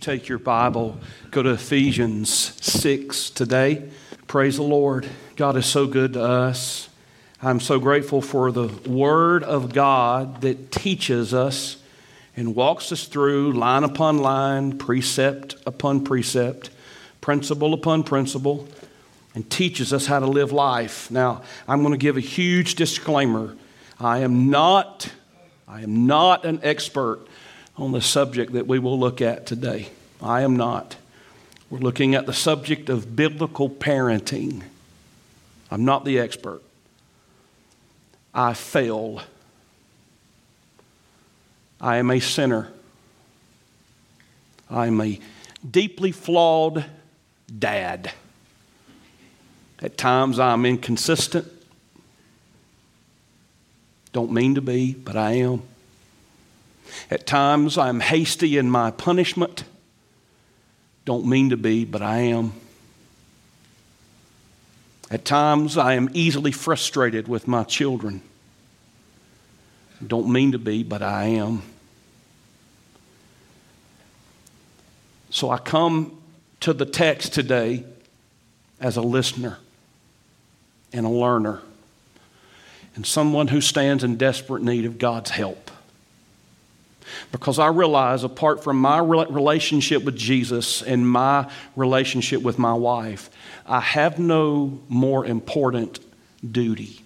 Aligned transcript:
Take 0.00 0.28
your 0.28 0.38
Bible, 0.38 0.96
go 1.32 1.42
to 1.42 1.50
Ephesians 1.50 2.30
6 2.64 3.30
today. 3.30 3.90
Praise 4.28 4.54
the 4.54 4.62
Lord. 4.62 5.08
God 5.34 5.56
is 5.56 5.66
so 5.66 5.88
good 5.88 6.12
to 6.12 6.22
us. 6.22 6.88
I'm 7.42 7.58
so 7.58 7.80
grateful 7.80 8.22
for 8.22 8.52
the 8.52 8.68
Word 8.88 9.42
of 9.42 9.74
God 9.74 10.42
that 10.42 10.70
teaches 10.70 11.34
us 11.34 11.78
and 12.36 12.54
walks 12.54 12.92
us 12.92 13.08
through 13.08 13.54
line 13.54 13.82
upon 13.82 14.18
line, 14.18 14.78
precept 14.78 15.56
upon 15.66 16.04
precept, 16.04 16.70
principle 17.20 17.74
upon 17.74 18.04
principle, 18.04 18.68
and 19.34 19.50
teaches 19.50 19.92
us 19.92 20.06
how 20.06 20.20
to 20.20 20.26
live 20.26 20.52
life. 20.52 21.10
Now, 21.10 21.42
I'm 21.66 21.80
going 21.80 21.90
to 21.90 21.98
give 21.98 22.16
a 22.16 22.20
huge 22.20 22.76
disclaimer. 22.76 23.56
I 23.98 24.20
am 24.20 24.48
not, 24.48 25.10
I 25.66 25.80
am 25.80 26.06
not 26.06 26.44
an 26.44 26.60
expert 26.62 27.26
on 27.78 27.92
the 27.92 28.02
subject 28.02 28.52
that 28.52 28.66
we 28.66 28.78
will 28.78 28.98
look 28.98 29.22
at 29.22 29.46
today. 29.46 29.88
I 30.20 30.42
am 30.42 30.56
not. 30.56 30.96
We're 31.70 31.78
looking 31.78 32.14
at 32.14 32.26
the 32.26 32.32
subject 32.32 32.88
of 32.88 33.14
biblical 33.14 33.70
parenting. 33.70 34.62
I'm 35.70 35.84
not 35.84 36.04
the 36.04 36.18
expert. 36.18 36.62
I 38.34 38.54
fail. 38.54 39.22
I 41.80 41.98
am 41.98 42.10
a 42.10 42.20
sinner. 42.20 42.68
I 44.68 44.88
am 44.88 45.00
a 45.00 45.20
deeply 45.68 46.10
flawed 46.10 46.84
dad. 47.58 48.12
At 49.80 49.96
times 49.96 50.40
I'm 50.40 50.66
inconsistent. 50.66 51.46
Don't 54.12 54.32
mean 54.32 54.56
to 54.56 54.60
be, 54.60 54.94
but 54.94 55.16
I 55.16 55.32
am. 55.32 55.62
At 57.10 57.26
times 57.26 57.78
I'm 57.78 58.00
hasty 58.00 58.58
in 58.58 58.70
my 58.70 58.90
punishment. 58.90 59.64
Don't 61.04 61.26
mean 61.26 61.50
to 61.50 61.56
be, 61.56 61.84
but 61.84 62.02
I 62.02 62.18
am. 62.18 62.52
At 65.10 65.24
times 65.24 65.78
I 65.78 65.94
am 65.94 66.10
easily 66.12 66.52
frustrated 66.52 67.28
with 67.28 67.48
my 67.48 67.64
children. 67.64 68.20
Don't 70.06 70.30
mean 70.30 70.52
to 70.52 70.58
be, 70.58 70.82
but 70.82 71.02
I 71.02 71.24
am. 71.24 71.62
So 75.30 75.50
I 75.50 75.58
come 75.58 76.20
to 76.60 76.72
the 76.72 76.86
text 76.86 77.32
today 77.32 77.84
as 78.80 78.96
a 78.96 79.02
listener 79.02 79.58
and 80.92 81.04
a 81.04 81.10
learner 81.10 81.62
and 82.94 83.06
someone 83.06 83.48
who 83.48 83.60
stands 83.60 84.02
in 84.02 84.16
desperate 84.16 84.62
need 84.62 84.84
of 84.84 84.98
God's 84.98 85.30
help. 85.30 85.67
Because 87.32 87.58
I 87.58 87.68
realize, 87.68 88.24
apart 88.24 88.62
from 88.64 88.80
my 88.80 88.98
relationship 88.98 90.04
with 90.04 90.16
Jesus 90.16 90.82
and 90.82 91.08
my 91.08 91.50
relationship 91.76 92.42
with 92.42 92.58
my 92.58 92.74
wife, 92.74 93.30
I 93.66 93.80
have 93.80 94.18
no 94.18 94.80
more 94.88 95.26
important 95.26 96.00
duty 96.48 97.02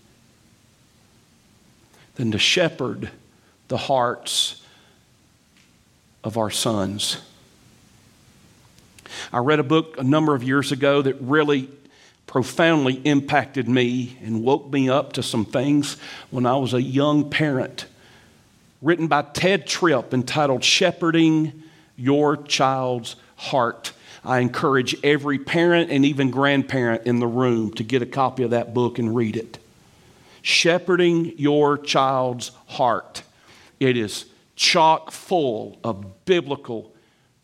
than 2.15 2.33
to 2.33 2.39
shepherd 2.39 3.11
the 3.69 3.77
hearts 3.77 4.63
of 6.23 6.37
our 6.37 6.51
sons. 6.51 7.19
I 9.33 9.39
read 9.39 9.59
a 9.59 9.65
book 9.65 9.97
a 9.99 10.05
number 10.05 10.35
of 10.35 10.43
years 10.43 10.73
ago 10.73 11.03
that 11.03 11.15
really 11.21 11.69
profoundly 12.27 12.95
impacted 13.05 13.69
me 13.69 14.17
and 14.23 14.43
woke 14.43 14.71
me 14.73 14.89
up 14.89 15.13
to 15.15 15.23
some 15.23 15.45
things 15.45 15.97
when 16.31 16.47
I 16.47 16.57
was 16.57 16.73
a 16.73 16.81
young 16.81 17.29
parent 17.29 17.87
written 18.83 19.07
by 19.07 19.23
Tedd 19.23 19.65
Tripp 19.67 20.13
entitled 20.13 20.65
Shepherding 20.65 21.63
Your 21.97 22.37
Child's 22.37 23.17
Heart. 23.37 23.93
I 24.25 24.41
encourage 24.41 24.97
every 25.05 25.39
parent 25.39 25.91
and 25.91 26.05
even 26.05 26.31
grandparent 26.31 27.07
in 27.07 27.21
the 27.21 27.27
room 27.27 27.73
to 27.75 27.85
get 27.85 28.03
a 28.03 28.07
copy 28.07 28.43
of 28.43 28.51
that 28.51 28.75
book 28.75 28.99
and 28.99 29.15
read 29.15 29.37
it. 29.37 29.59
Shepherding 30.43 31.39
Your 31.39 31.79
Child's 31.79 32.51
Heart. 32.67 33.23
It 33.79 33.97
is 33.97 34.27
chock 34.57 35.13
full 35.13 35.79
of 35.83 36.25
biblical, 36.25 36.93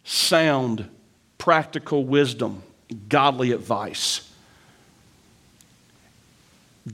sound, 0.04 0.88
practical 1.36 2.04
wisdom, 2.04 2.62
godly 3.08 3.52
advice. 3.52 4.32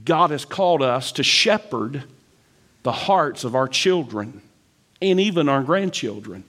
God 0.03 0.31
has 0.31 0.45
called 0.45 0.81
us 0.81 1.11
to 1.13 1.23
shepherd 1.23 2.03
the 2.85 2.91
hearts 2.91 3.43
of 3.43 3.55
our 3.55 3.67
children 3.67 4.43
and 5.01 5.19
even 5.19 5.49
our 5.49 5.63
grandchildren. 5.63 6.43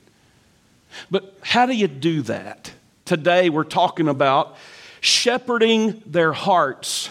But 1.11 1.35
how 1.41 1.65
do 1.65 1.75
you 1.75 1.89
do 1.89 2.21
that? 2.23 2.73
Today 3.07 3.49
we're 3.49 3.65
talking 3.65 4.07
about 4.07 4.55
shepherding 5.01 6.03
their 6.05 6.35
hearts 6.35 7.09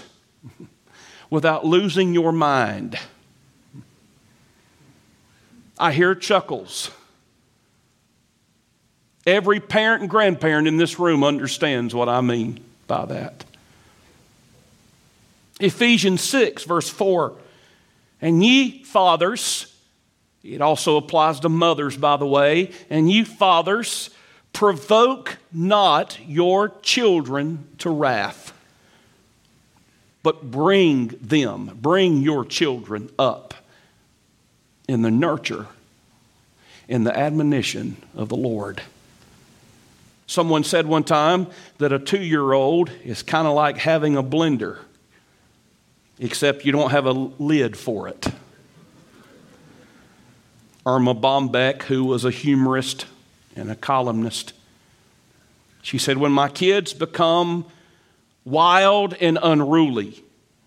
without 1.31 1.65
losing 1.65 2.13
your 2.13 2.31
mind. 2.31 2.99
I 5.79 5.91
hear 5.91 6.13
chuckles. 6.13 6.91
Every 9.25 9.59
parent 9.59 10.01
and 10.01 10.09
grandparent 10.09 10.67
in 10.67 10.77
this 10.77 10.99
room 10.99 11.23
understands 11.23 11.95
what 11.95 12.09
I 12.09 12.21
mean 12.21 12.59
by 12.85 13.05
that. 13.05 13.43
Ephesians 15.59 16.21
6, 16.21 16.63
verse 16.65 16.87
4 16.87 17.35
and 18.21 18.43
ye 18.43 18.83
fathers, 18.83 19.73
it 20.43 20.61
also 20.61 20.97
applies 20.97 21.39
to 21.41 21.49
mothers, 21.49 21.97
by 21.97 22.17
the 22.17 22.25
way, 22.25 22.71
and 22.89 23.09
ye 23.09 23.23
fathers, 23.23 24.09
provoke 24.53 25.37
not 25.51 26.17
your 26.25 26.69
children 26.81 27.67
to 27.79 27.89
wrath, 27.89 28.53
but 30.23 30.49
bring 30.49 31.07
them, 31.21 31.77
bring 31.81 32.21
your 32.21 32.45
children 32.45 33.09
up 33.19 33.53
in 34.87 35.01
the 35.01 35.11
nurture, 35.11 35.67
in 36.87 37.03
the 37.03 37.17
admonition 37.17 37.97
of 38.15 38.29
the 38.29 38.37
Lord. 38.37 38.81
Someone 40.27 40.63
said 40.63 40.87
one 40.87 41.03
time 41.03 41.47
that 41.77 41.91
a 41.91 41.99
two 41.99 42.21
year 42.21 42.53
old 42.53 42.89
is 43.03 43.23
kind 43.23 43.47
of 43.47 43.53
like 43.53 43.77
having 43.77 44.15
a 44.15 44.23
blender 44.23 44.79
except 46.19 46.65
you 46.65 46.71
don't 46.71 46.91
have 46.91 47.05
a 47.05 47.11
lid 47.11 47.77
for 47.77 48.07
it. 48.07 48.27
Erma 50.85 51.15
Bombeck, 51.15 51.83
who 51.83 52.05
was 52.05 52.25
a 52.25 52.31
humorist 52.31 53.05
and 53.55 53.71
a 53.71 53.75
columnist, 53.75 54.53
she 55.81 55.97
said, 55.97 56.17
When 56.17 56.31
my 56.31 56.49
kids 56.49 56.93
become 56.93 57.65
wild 58.43 59.15
and 59.15 59.39
unruly, 59.41 60.23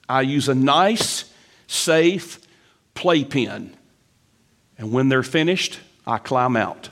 I 0.08 0.22
use 0.22 0.48
a 0.48 0.54
nice, 0.54 1.32
safe 1.66 2.40
playpen. 2.94 3.76
And 4.76 4.92
when 4.92 5.08
they're 5.08 5.22
finished, 5.22 5.78
I 6.06 6.18
climb 6.18 6.56
out. 6.56 6.90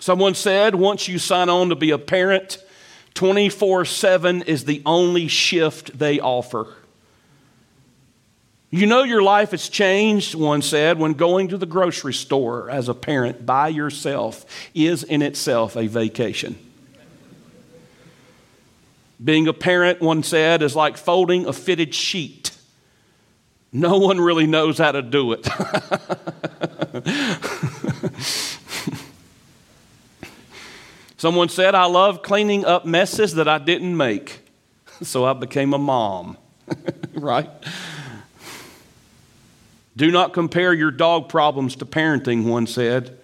Someone 0.00 0.34
said 0.34 0.74
once 0.74 1.08
you 1.08 1.18
sign 1.18 1.48
on 1.48 1.68
to 1.68 1.76
be 1.76 1.90
a 1.90 1.98
parent, 1.98 2.58
24 3.14 3.84
7 3.84 4.42
is 4.42 4.64
the 4.64 4.82
only 4.86 5.28
shift 5.28 5.98
they 5.98 6.20
offer. 6.20 6.74
You 8.70 8.86
know 8.86 9.02
your 9.02 9.22
life 9.22 9.50
has 9.50 9.68
changed, 9.68 10.36
one 10.36 10.62
said, 10.62 10.98
when 10.98 11.14
going 11.14 11.48
to 11.48 11.58
the 11.58 11.66
grocery 11.66 12.14
store 12.14 12.70
as 12.70 12.88
a 12.88 12.94
parent 12.94 13.44
by 13.44 13.68
yourself 13.68 14.46
is 14.74 15.02
in 15.02 15.22
itself 15.22 15.76
a 15.76 15.88
vacation. 15.88 16.56
Being 19.22 19.48
a 19.48 19.52
parent, 19.52 20.00
one 20.00 20.22
said, 20.22 20.62
is 20.62 20.76
like 20.76 20.96
folding 20.96 21.46
a 21.46 21.52
fitted 21.52 21.94
sheet. 21.94 22.52
No 23.72 23.98
one 23.98 24.20
really 24.20 24.46
knows 24.46 24.78
how 24.78 24.92
to 24.92 25.02
do 25.02 25.32
it. 25.32 25.48
Someone 31.20 31.50
said, 31.50 31.74
I 31.74 31.84
love 31.84 32.22
cleaning 32.22 32.64
up 32.64 32.86
messes 32.86 33.34
that 33.34 33.46
I 33.46 33.58
didn't 33.58 33.94
make. 33.94 34.40
So 35.02 35.24
I 35.24 35.32
became 35.32 35.72
a 35.72 35.78
mom, 35.78 36.36
right? 37.14 37.48
Do 39.96 40.10
not 40.10 40.34
compare 40.34 40.74
your 40.74 40.90
dog 40.90 41.30
problems 41.30 41.76
to 41.76 41.86
parenting, 41.86 42.44
one 42.44 42.66
said. 42.66 43.18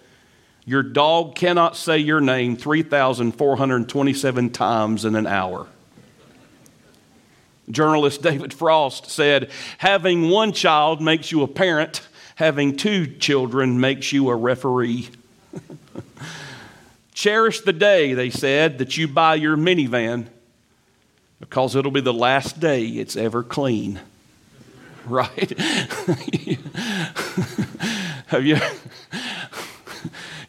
Your 0.65 0.81
dog 0.81 1.35
cannot 1.35 1.77
say 1.77 1.99
your 1.99 2.19
name 2.19 2.57
3,427 2.57 4.49
times 4.49 5.05
in 5.05 5.15
an 5.15 5.27
hour. 5.27 5.67
Journalist 7.69 8.21
David 8.23 8.55
Frost 8.55 9.07
said, 9.11 9.51
Having 9.77 10.31
one 10.31 10.51
child 10.51 10.99
makes 10.99 11.31
you 11.31 11.43
a 11.43 11.47
parent, 11.47 12.01
having 12.35 12.75
two 12.75 13.05
children 13.05 13.79
makes 13.79 14.11
you 14.11 14.29
a 14.29 14.35
referee. 14.35 15.09
Cherish 17.17 17.61
the 17.61 17.73
day, 17.73 18.13
they 18.13 18.29
said, 18.29 18.77
that 18.77 18.95
you 18.95 19.07
buy 19.07 19.33
your 19.33 19.57
minivan 19.57 20.27
because 21.39 21.75
it'll 21.75 21.89
be 21.89 21.99
the 21.99 22.13
last 22.13 22.59
day 22.59 22.85
it's 22.85 23.15
ever 23.15 23.41
clean. 23.41 23.99
Right? 25.07 25.57
Have 28.27 28.45
you? 28.45 28.57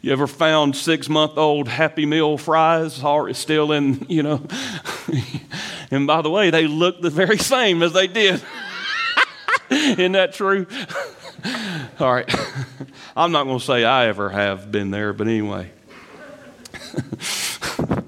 You 0.01 0.11
ever 0.11 0.27
found 0.27 0.75
six 0.75 1.07
month 1.07 1.37
old 1.37 1.69
Happy 1.69 2.05
Meal 2.05 2.37
fries 2.37 3.01
are 3.01 3.33
still 3.33 3.71
in, 3.71 4.05
you 4.09 4.21
know? 4.21 4.45
and 5.91 6.05
by 6.05 6.21
the 6.21 6.29
way, 6.29 6.49
they 6.49 6.67
look 6.67 7.01
the 7.01 7.09
very 7.09 7.37
same 7.37 7.81
as 7.81 7.93
they 7.93 8.07
did. 8.07 8.43
Isn't 9.71 10.11
that 10.11 10.33
true? 10.33 10.67
All 12.01 12.13
right. 12.13 12.29
I'm 13.15 13.31
not 13.31 13.45
going 13.45 13.59
to 13.59 13.65
say 13.65 13.85
I 13.85 14.07
ever 14.07 14.29
have 14.29 14.71
been 14.71 14.91
there, 14.91 15.13
but 15.13 15.27
anyway. 15.27 15.71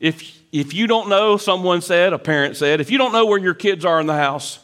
if, 0.00 0.40
if 0.52 0.74
you 0.74 0.86
don't 0.86 1.08
know, 1.08 1.36
someone 1.36 1.80
said, 1.80 2.12
a 2.12 2.18
parent 2.18 2.56
said, 2.56 2.80
if 2.80 2.90
you 2.90 2.98
don't 2.98 3.12
know 3.12 3.26
where 3.26 3.38
your 3.38 3.54
kids 3.54 3.84
are 3.84 4.00
in 4.00 4.06
the 4.06 4.14
house, 4.14 4.58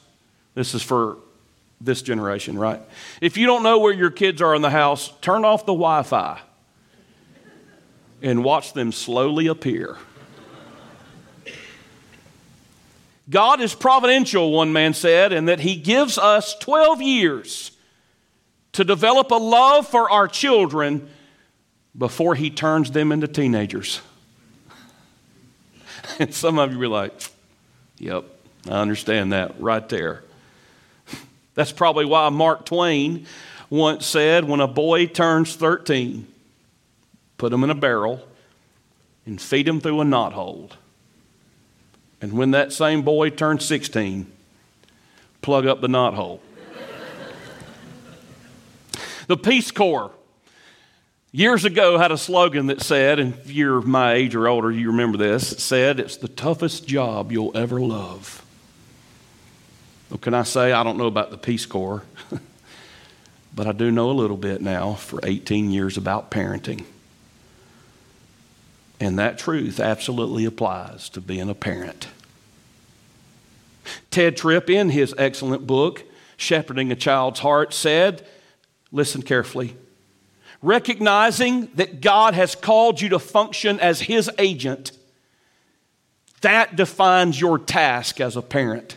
this 0.54 0.74
is 0.74 0.82
for 0.82 1.18
this 1.80 2.02
generation, 2.02 2.58
right? 2.58 2.80
If 3.20 3.36
you 3.36 3.46
don't 3.46 3.62
know 3.62 3.78
where 3.78 3.92
your 3.92 4.10
kids 4.10 4.40
are 4.40 4.54
in 4.54 4.62
the 4.62 4.70
house, 4.70 5.12
turn 5.20 5.44
off 5.44 5.66
the 5.66 5.72
Wi 5.72 6.02
Fi 6.02 6.40
and 8.22 8.42
watch 8.42 8.72
them 8.72 8.90
slowly 8.90 9.46
appear. 9.46 9.98
God 13.28 13.60
is 13.60 13.74
providential, 13.74 14.52
one 14.52 14.72
man 14.72 14.94
said, 14.94 15.32
and 15.32 15.48
that 15.48 15.60
He 15.60 15.76
gives 15.76 16.18
us 16.18 16.54
12 16.58 17.02
years 17.02 17.70
to 18.72 18.84
develop 18.84 19.30
a 19.30 19.36
love 19.36 19.86
for 19.86 20.10
our 20.10 20.28
children 20.28 21.08
before 21.96 22.34
He 22.34 22.50
turns 22.50 22.90
them 22.90 23.12
into 23.12 23.28
teenagers. 23.28 24.00
and 26.18 26.34
some 26.34 26.58
of 26.58 26.72
you 26.72 26.78
be 26.78 26.86
like, 26.86 27.12
yep, 27.98 28.24
I 28.66 28.80
understand 28.80 29.32
that 29.32 29.60
right 29.60 29.88
there. 29.88 30.24
That's 31.54 31.72
probably 31.72 32.04
why 32.04 32.28
Mark 32.30 32.66
Twain 32.66 33.26
once 33.70 34.06
said 34.06 34.44
when 34.44 34.60
a 34.60 34.68
boy 34.68 35.06
turns 35.06 35.56
13, 35.56 36.26
put 37.38 37.52
him 37.52 37.64
in 37.64 37.70
a 37.70 37.74
barrel 37.74 38.26
and 39.26 39.40
feed 39.40 39.66
him 39.66 39.80
through 39.80 40.00
a 40.00 40.04
knothole. 40.04 40.70
And 42.20 42.34
when 42.34 42.52
that 42.52 42.72
same 42.72 43.02
boy 43.02 43.30
turns 43.30 43.64
16, 43.64 44.30
plug 45.42 45.66
up 45.66 45.80
the 45.80 45.88
knothole. 45.88 46.40
the 49.26 49.36
Peace 49.36 49.70
Corps 49.70 50.12
years 51.34 51.64
ago 51.64 51.98
had 51.98 52.12
a 52.12 52.16
slogan 52.16 52.68
that 52.68 52.80
said, 52.80 53.18
and 53.18 53.34
if 53.34 53.50
you're 53.50 53.80
my 53.82 54.14
age 54.14 54.36
or 54.36 54.46
older, 54.46 54.70
you 54.70 54.92
remember 54.92 55.18
this, 55.18 55.52
it 55.52 55.60
said, 55.60 55.98
It's 55.98 56.16
the 56.16 56.28
toughest 56.28 56.86
job 56.86 57.32
you'll 57.32 57.56
ever 57.56 57.80
love. 57.80 58.40
Well, 60.08 60.18
can 60.18 60.32
I 60.32 60.44
say 60.44 60.72
I 60.72 60.84
don't 60.84 60.96
know 60.96 61.08
about 61.08 61.32
the 61.32 61.38
Peace 61.38 61.66
Corps, 61.66 62.04
but 63.54 63.66
I 63.66 63.72
do 63.72 63.90
know 63.90 64.10
a 64.10 64.12
little 64.12 64.36
bit 64.36 64.62
now 64.62 64.94
for 64.94 65.18
18 65.24 65.72
years 65.72 65.96
about 65.96 66.30
parenting. 66.30 66.84
And 69.00 69.18
that 69.18 69.38
truth 69.38 69.80
absolutely 69.80 70.44
applies 70.44 71.08
to 71.10 71.20
being 71.20 71.50
a 71.50 71.54
parent. 71.54 72.06
Tedd 74.12 74.36
Tripp, 74.36 74.70
in 74.70 74.90
his 74.90 75.12
excellent 75.18 75.66
book, 75.66 76.04
Shepherding 76.36 76.92
a 76.92 76.96
Child's 76.96 77.40
Heart, 77.40 77.74
said, 77.74 78.24
listen 78.92 79.20
carefully, 79.20 79.76
recognizing 80.64 81.66
that 81.74 82.00
God 82.00 82.34
has 82.34 82.54
called 82.54 83.00
you 83.00 83.10
to 83.10 83.18
function 83.18 83.78
as 83.80 84.00
His 84.00 84.30
agent, 84.38 84.92
that 86.40 86.74
defines 86.74 87.40
your 87.40 87.58
task 87.58 88.20
as 88.20 88.36
a 88.36 88.42
parent. 88.42 88.96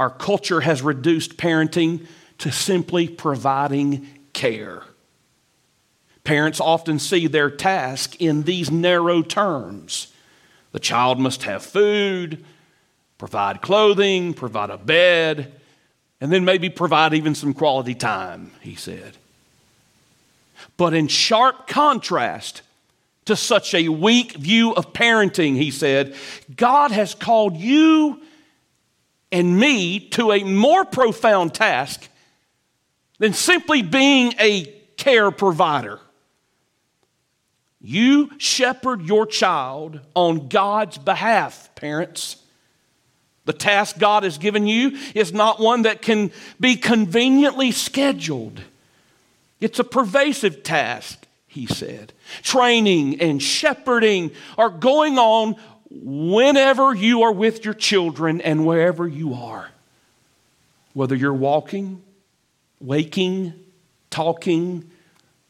Our 0.00 0.10
culture 0.10 0.62
has 0.62 0.82
reduced 0.82 1.36
parenting 1.36 2.06
to 2.38 2.50
simply 2.50 3.08
providing 3.08 4.08
care. 4.32 4.82
Parents 6.24 6.60
often 6.60 6.98
see 6.98 7.26
their 7.26 7.50
task 7.50 8.20
in 8.20 8.42
these 8.42 8.70
narrow 8.70 9.22
terms. 9.22 10.12
The 10.72 10.80
child 10.80 11.20
must 11.20 11.44
have 11.44 11.64
food, 11.64 12.44
provide 13.16 13.62
clothing, 13.62 14.34
provide 14.34 14.70
a 14.70 14.76
bed, 14.76 15.52
and 16.20 16.32
then 16.32 16.44
maybe 16.44 16.68
provide 16.68 17.14
even 17.14 17.34
some 17.34 17.54
quality 17.54 17.94
time, 17.94 18.52
he 18.60 18.74
said. 18.74 19.16
But 20.76 20.94
in 20.94 21.08
sharp 21.08 21.66
contrast 21.66 22.62
to 23.26 23.36
such 23.36 23.74
a 23.74 23.88
weak 23.88 24.32
view 24.32 24.72
of 24.72 24.92
parenting, 24.92 25.56
he 25.56 25.70
said, 25.70 26.14
God 26.54 26.90
has 26.90 27.14
called 27.14 27.56
you 27.56 28.22
and 29.32 29.58
me 29.58 30.00
to 30.10 30.32
a 30.32 30.44
more 30.44 30.84
profound 30.84 31.54
task 31.54 32.08
than 33.18 33.32
simply 33.32 33.82
being 33.82 34.34
a 34.38 34.64
care 34.96 35.30
provider. 35.30 36.00
You 37.80 38.30
shepherd 38.38 39.02
your 39.02 39.26
child 39.26 40.00
on 40.14 40.48
God's 40.48 40.98
behalf, 40.98 41.74
parents. 41.74 42.36
The 43.44 43.52
task 43.52 43.98
God 43.98 44.24
has 44.24 44.38
given 44.38 44.66
you 44.66 44.98
is 45.14 45.32
not 45.32 45.60
one 45.60 45.82
that 45.82 46.02
can 46.02 46.32
be 46.58 46.76
conveniently 46.76 47.70
scheduled. 47.70 48.60
It's 49.60 49.78
a 49.78 49.84
pervasive 49.84 50.62
task, 50.62 51.26
he 51.46 51.66
said. 51.66 52.12
Training 52.42 53.20
and 53.20 53.42
shepherding 53.42 54.32
are 54.58 54.70
going 54.70 55.18
on 55.18 55.56
whenever 55.90 56.94
you 56.94 57.22
are 57.22 57.32
with 57.32 57.64
your 57.64 57.74
children 57.74 58.40
and 58.40 58.66
wherever 58.66 59.06
you 59.06 59.34
are. 59.34 59.70
Whether 60.92 61.14
you're 61.14 61.32
walking, 61.32 62.02
waking, 62.80 63.54
talking, 64.10 64.90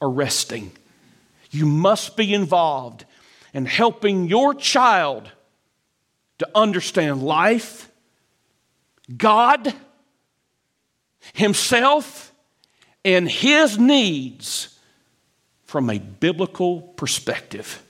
or 0.01 0.11
resting, 0.11 0.73
you 1.51 1.67
must 1.67 2.17
be 2.17 2.35
involved 2.35 3.05
in 3.55 3.65
helping 3.65 4.29
your 4.29 4.55
child 4.55 5.31
to 6.39 6.49
understand 6.55 7.23
life, 7.23 7.91
God, 9.17 9.73
Himself, 11.33 12.33
and 13.07 13.31
His 13.31 13.79
needs 13.79 14.77
from 15.65 15.89
a 15.89 15.99
biblical 15.99 16.83
perspective. 16.83 17.83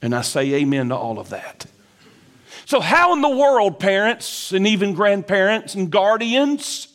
And 0.00 0.14
I 0.14 0.22
say 0.22 0.54
amen 0.54 0.88
to 0.88 0.96
all 0.96 1.18
of 1.18 1.28
that. 1.28 1.66
So, 2.64 2.80
how 2.80 3.12
in 3.12 3.20
the 3.20 3.28
world, 3.28 3.78
parents 3.78 4.50
and 4.50 4.66
even 4.66 4.94
grandparents 4.94 5.74
and 5.74 5.90
guardians, 5.90 6.88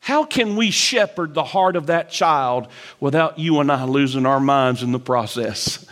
how 0.00 0.24
can 0.24 0.56
we 0.56 0.70
shepherd 0.70 1.32
the 1.32 1.42
heart 1.42 1.74
of 1.74 1.86
that 1.86 2.10
child 2.10 2.68
without 3.00 3.38
you 3.38 3.60
and 3.60 3.72
I 3.72 3.84
losing 3.84 4.26
our 4.26 4.38
minds 4.38 4.82
in 4.82 4.92
the 4.92 5.00
process? 5.00 5.86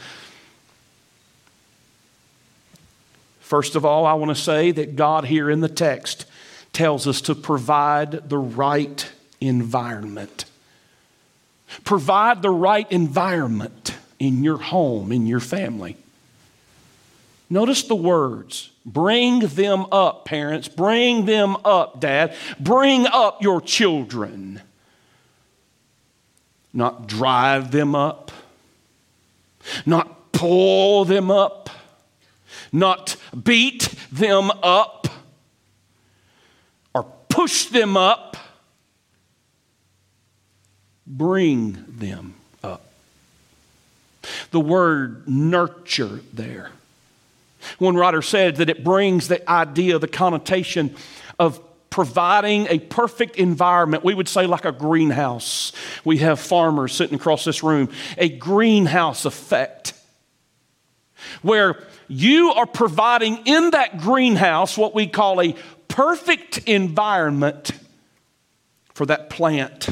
First 3.41 3.77
of 3.77 3.85
all, 3.85 4.05
I 4.05 4.15
want 4.15 4.31
to 4.31 4.41
say 4.41 4.73
that 4.73 4.95
God 4.95 5.25
here 5.25 5.49
in 5.49 5.61
the 5.61 5.69
text 5.69 6.27
tells 6.73 7.07
us 7.07 7.23
to 7.23 7.35
provide 7.35 8.29
the 8.29 8.39
right 8.39 9.11
environment. 9.47 10.45
Provide 11.85 12.43
the 12.43 12.51
right 12.51 12.91
environment 12.91 13.95
in 14.19 14.45
your 14.45 14.59
home, 14.59 15.13
in 15.13 15.27
your 15.27 15.41
family. 15.41 15.97
Notice 17.51 17.83
the 17.83 17.95
words. 17.95 18.71
Bring 18.87 19.41
them 19.41 19.87
up, 19.93 20.25
parents. 20.25 20.69
Bring 20.69 21.27
them 21.27 21.57
up, 21.65 22.01
dad. 22.01 22.35
Bring 22.59 23.07
up 23.07 23.43
your 23.43 23.61
children. 23.61 24.61
Not 26.73 27.07
drive 27.07 27.71
them 27.71 27.95
up, 27.95 28.33
not 29.87 30.33
pull 30.33 31.05
them 31.05 31.31
up, 31.31 31.71
not 32.73 33.17
beat 33.45 33.95
them 34.11 34.51
up 34.63 35.07
or 36.93 37.05
push 37.29 37.67
them 37.67 37.97
up. 37.97 38.37
Bring 41.07 41.85
them 41.89 42.35
up. 42.63 42.93
The 44.51 44.61
word 44.61 45.29
nurture 45.29 46.21
there 46.33 46.71
one 47.79 47.97
writer 47.97 48.23
said 48.23 48.57
that 48.57 48.69
it 48.69 48.85
brings 48.85 49.29
the 49.29 49.49
idea, 49.51 49.99
the 49.99 50.09
connotation 50.09 50.95
of 51.39 51.61
providing 51.91 52.67
a 52.69 52.79
perfect 52.79 53.37
environment. 53.37 54.05
We 54.05 54.15
would 54.15 54.29
say, 54.29 54.47
like 54.47 54.65
a 54.65 54.73
greenhouse. 54.73 55.73
We 56.05 56.19
have 56.19 56.41
farmers 56.41 56.93
sitting 56.93 57.17
across 57.17 57.45
this 57.45 57.63
room, 57.63 57.91
a 58.19 58.29
greenhouse 58.29 59.25
effect, 59.25 59.95
where 61.43 61.83
you 62.09 62.53
are 62.53 62.67
providing 62.67 63.47
in 63.47 63.71
that 63.71 63.99
greenhouse 63.99 64.77
what 64.77 64.95
we 64.95 65.07
call 65.07 65.41
a 65.41 65.55
perfect 65.89 66.59
environment 66.67 67.71
for 68.93 69.07
that 69.07 69.31
plant 69.31 69.89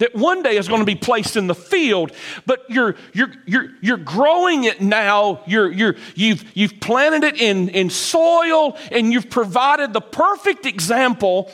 that 0.00 0.14
one 0.14 0.42
day 0.42 0.56
is 0.56 0.66
going 0.66 0.80
to 0.80 0.86
be 0.86 0.96
placed 0.96 1.36
in 1.36 1.46
the 1.46 1.54
field, 1.54 2.12
but 2.46 2.64
you're, 2.68 2.96
you're, 3.12 3.32
you're, 3.46 3.70
you're 3.80 3.96
growing 3.96 4.64
it 4.64 4.80
now. 4.80 5.42
You're, 5.46 5.70
you're, 5.70 5.96
you've, 6.16 6.44
you've 6.54 6.80
planted 6.80 7.22
it 7.22 7.40
in, 7.40 7.68
in 7.68 7.88
soil 7.88 8.76
and 8.90 9.12
you've 9.12 9.30
provided 9.30 9.92
the 9.92 10.00
perfect 10.00 10.66
example 10.66 11.50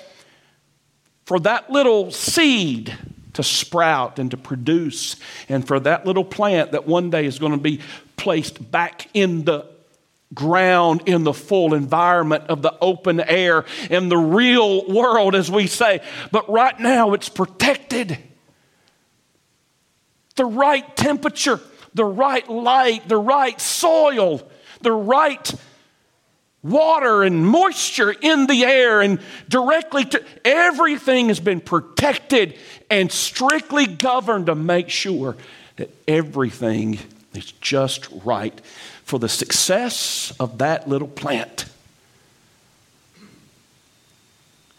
for 1.24 1.40
that 1.40 1.70
little 1.70 2.10
seed 2.10 2.96
to 3.34 3.42
sprout 3.42 4.18
and 4.18 4.30
to 4.30 4.36
produce, 4.38 5.16
and 5.48 5.66
for 5.66 5.78
that 5.80 6.06
little 6.06 6.24
plant 6.24 6.72
that 6.72 6.86
one 6.86 7.10
day 7.10 7.26
is 7.26 7.38
going 7.38 7.52
to 7.52 7.58
be 7.58 7.80
placed 8.16 8.70
back 8.70 9.08
in 9.12 9.44
the 9.44 9.66
ground 10.32 11.02
in 11.06 11.22
the 11.24 11.34
full 11.34 11.74
environment 11.74 12.44
of 12.48 12.62
the 12.62 12.74
open 12.80 13.20
air 13.20 13.64
in 13.90 14.08
the 14.08 14.16
real 14.16 14.86
world, 14.86 15.34
as 15.34 15.50
we 15.50 15.66
say. 15.66 16.00
But 16.32 16.48
right 16.48 16.78
now, 16.80 17.12
it's 17.12 17.28
protected. 17.28 18.16
The 20.36 20.46
right 20.46 20.96
temperature, 20.96 21.60
the 21.94 22.04
right 22.04 22.48
light, 22.48 23.08
the 23.08 23.16
right 23.16 23.60
soil, 23.60 24.48
the 24.82 24.92
right 24.92 25.54
water 26.62 27.22
and 27.22 27.46
moisture 27.46 28.10
in 28.10 28.46
the 28.46 28.64
air 28.64 29.00
and 29.00 29.20
directly 29.48 30.04
to 30.04 30.22
everything 30.44 31.28
has 31.28 31.40
been 31.40 31.60
protected 31.60 32.58
and 32.90 33.10
strictly 33.10 33.86
governed 33.86 34.46
to 34.46 34.54
make 34.54 34.90
sure 34.90 35.36
that 35.76 35.90
everything 36.08 36.98
is 37.34 37.52
just 37.60 38.08
right 38.24 38.58
for 39.04 39.18
the 39.18 39.28
success 39.28 40.32
of 40.40 40.58
that 40.58 40.88
little 40.88 41.08
plant. 41.08 41.66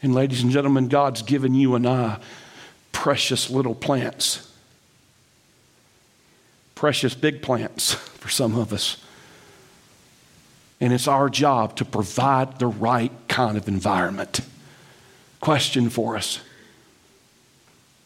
And, 0.03 0.13
ladies 0.13 0.43
and 0.43 0.51
gentlemen, 0.51 0.89
God's 0.89 1.21
given 1.21 1.55
you 1.55 1.75
and 1.75 1.87
I 1.87 2.19
precious 2.91 3.49
little 3.49 3.75
plants, 3.75 4.46
precious 6.77 7.15
big 7.15 7.41
plants 7.41 7.93
for 8.21 8.29
some 8.29 8.55
of 8.55 8.71
us. 8.71 8.97
And 10.79 10.93
it's 10.93 11.07
our 11.07 11.27
job 11.27 11.75
to 11.77 11.85
provide 11.85 12.59
the 12.59 12.67
right 12.67 13.11
kind 13.27 13.57
of 13.57 13.67
environment. 13.67 14.41
Question 15.41 15.89
for 15.89 16.15
us 16.15 16.39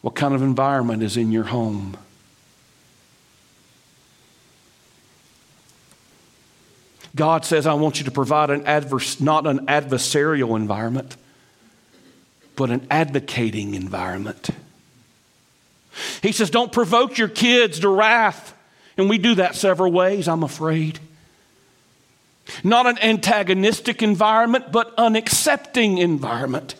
What 0.00 0.14
kind 0.14 0.34
of 0.34 0.40
environment 0.40 1.02
is 1.02 1.18
in 1.18 1.30
your 1.32 1.44
home? 1.44 1.98
God 7.14 7.44
says, 7.44 7.66
I 7.66 7.74
want 7.74 7.98
you 7.98 8.06
to 8.06 8.10
provide 8.10 8.48
an 8.48 8.64
adverse, 8.64 9.20
not 9.20 9.46
an 9.46 9.66
adversarial 9.66 10.56
environment, 10.56 11.18
but 12.56 12.70
an 12.70 12.86
advocating 12.90 13.74
environment. 13.74 14.48
He 16.22 16.32
says, 16.32 16.48
Don't 16.48 16.72
provoke 16.72 17.18
your 17.18 17.28
kids 17.28 17.80
to 17.80 17.90
wrath. 17.90 18.54
And 19.02 19.10
we 19.10 19.18
do 19.18 19.34
that 19.34 19.56
several 19.56 19.90
ways, 19.90 20.28
I'm 20.28 20.44
afraid. 20.44 21.00
Not 22.62 22.86
an 22.86 22.98
antagonistic 23.00 24.00
environment, 24.00 24.70
but 24.70 24.94
an 24.96 25.16
accepting 25.16 25.98
environment. 25.98 26.76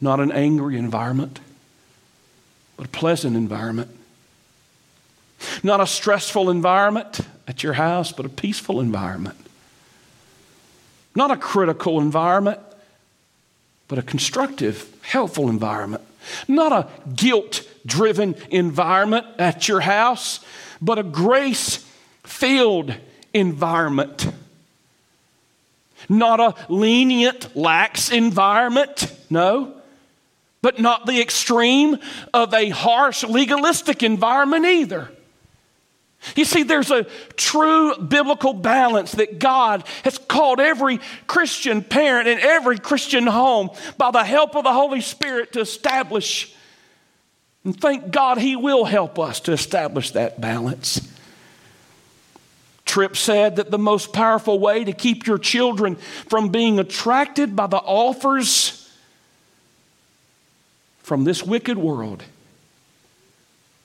Not 0.00 0.20
an 0.20 0.32
angry 0.32 0.78
environment, 0.78 1.38
but 2.78 2.86
a 2.86 2.88
pleasant 2.88 3.36
environment. 3.36 3.90
Not 5.62 5.82
a 5.82 5.86
stressful 5.86 6.48
environment, 6.48 7.20
at 7.46 7.62
your 7.62 7.74
house, 7.74 8.10
but 8.10 8.24
a 8.24 8.30
peaceful 8.30 8.80
environment. 8.80 9.36
Not 11.14 11.30
a 11.30 11.36
critical 11.36 12.00
environment, 12.00 12.58
but 13.88 13.98
a 13.98 14.02
constructive, 14.02 14.90
helpful 15.02 15.50
environment. 15.50 16.04
Not 16.48 16.72
a 16.72 16.88
guilt 17.14 17.68
driven 17.84 18.34
environment 18.50 19.26
at 19.38 19.68
your 19.68 19.80
house, 19.80 20.40
but 20.82 20.98
a 20.98 21.02
grace 21.02 21.88
filled 22.24 22.94
environment. 23.32 24.26
Not 26.08 26.40
a 26.40 26.54
lenient, 26.68 27.56
lax 27.56 28.10
environment, 28.10 29.10
no, 29.30 29.74
but 30.60 30.80
not 30.80 31.06
the 31.06 31.20
extreme 31.20 31.96
of 32.34 32.52
a 32.52 32.68
harsh, 32.68 33.22
legalistic 33.24 34.02
environment 34.02 34.66
either. 34.66 35.08
You 36.36 36.44
see, 36.44 36.62
there's 36.62 36.90
a 36.90 37.04
true 37.36 37.96
biblical 37.96 38.52
balance 38.52 39.12
that 39.12 39.38
God 39.38 39.84
has 40.04 40.18
called 40.18 40.60
every 40.60 41.00
Christian 41.26 41.82
parent 41.82 42.28
and 42.28 42.40
every 42.40 42.78
Christian 42.78 43.26
home 43.26 43.70
by 43.98 44.12
the 44.12 44.22
help 44.22 44.54
of 44.54 44.64
the 44.64 44.72
Holy 44.72 45.00
Spirit 45.00 45.52
to 45.54 45.60
establish. 45.60 46.54
And 47.64 47.78
thank 47.80 48.10
God 48.10 48.38
He 48.38 48.56
will 48.56 48.84
help 48.84 49.18
us 49.18 49.40
to 49.40 49.52
establish 49.52 50.10
that 50.12 50.40
balance. 50.40 51.08
Tripp 52.84 53.16
said 53.16 53.56
that 53.56 53.70
the 53.70 53.78
most 53.78 54.12
powerful 54.12 54.58
way 54.58 54.84
to 54.84 54.92
keep 54.92 55.26
your 55.26 55.38
children 55.38 55.96
from 55.96 56.48
being 56.48 56.78
attracted 56.78 57.54
by 57.56 57.66
the 57.66 57.78
offers 57.78 58.78
from 61.02 61.24
this 61.24 61.42
wicked 61.42 61.78
world 61.78 62.22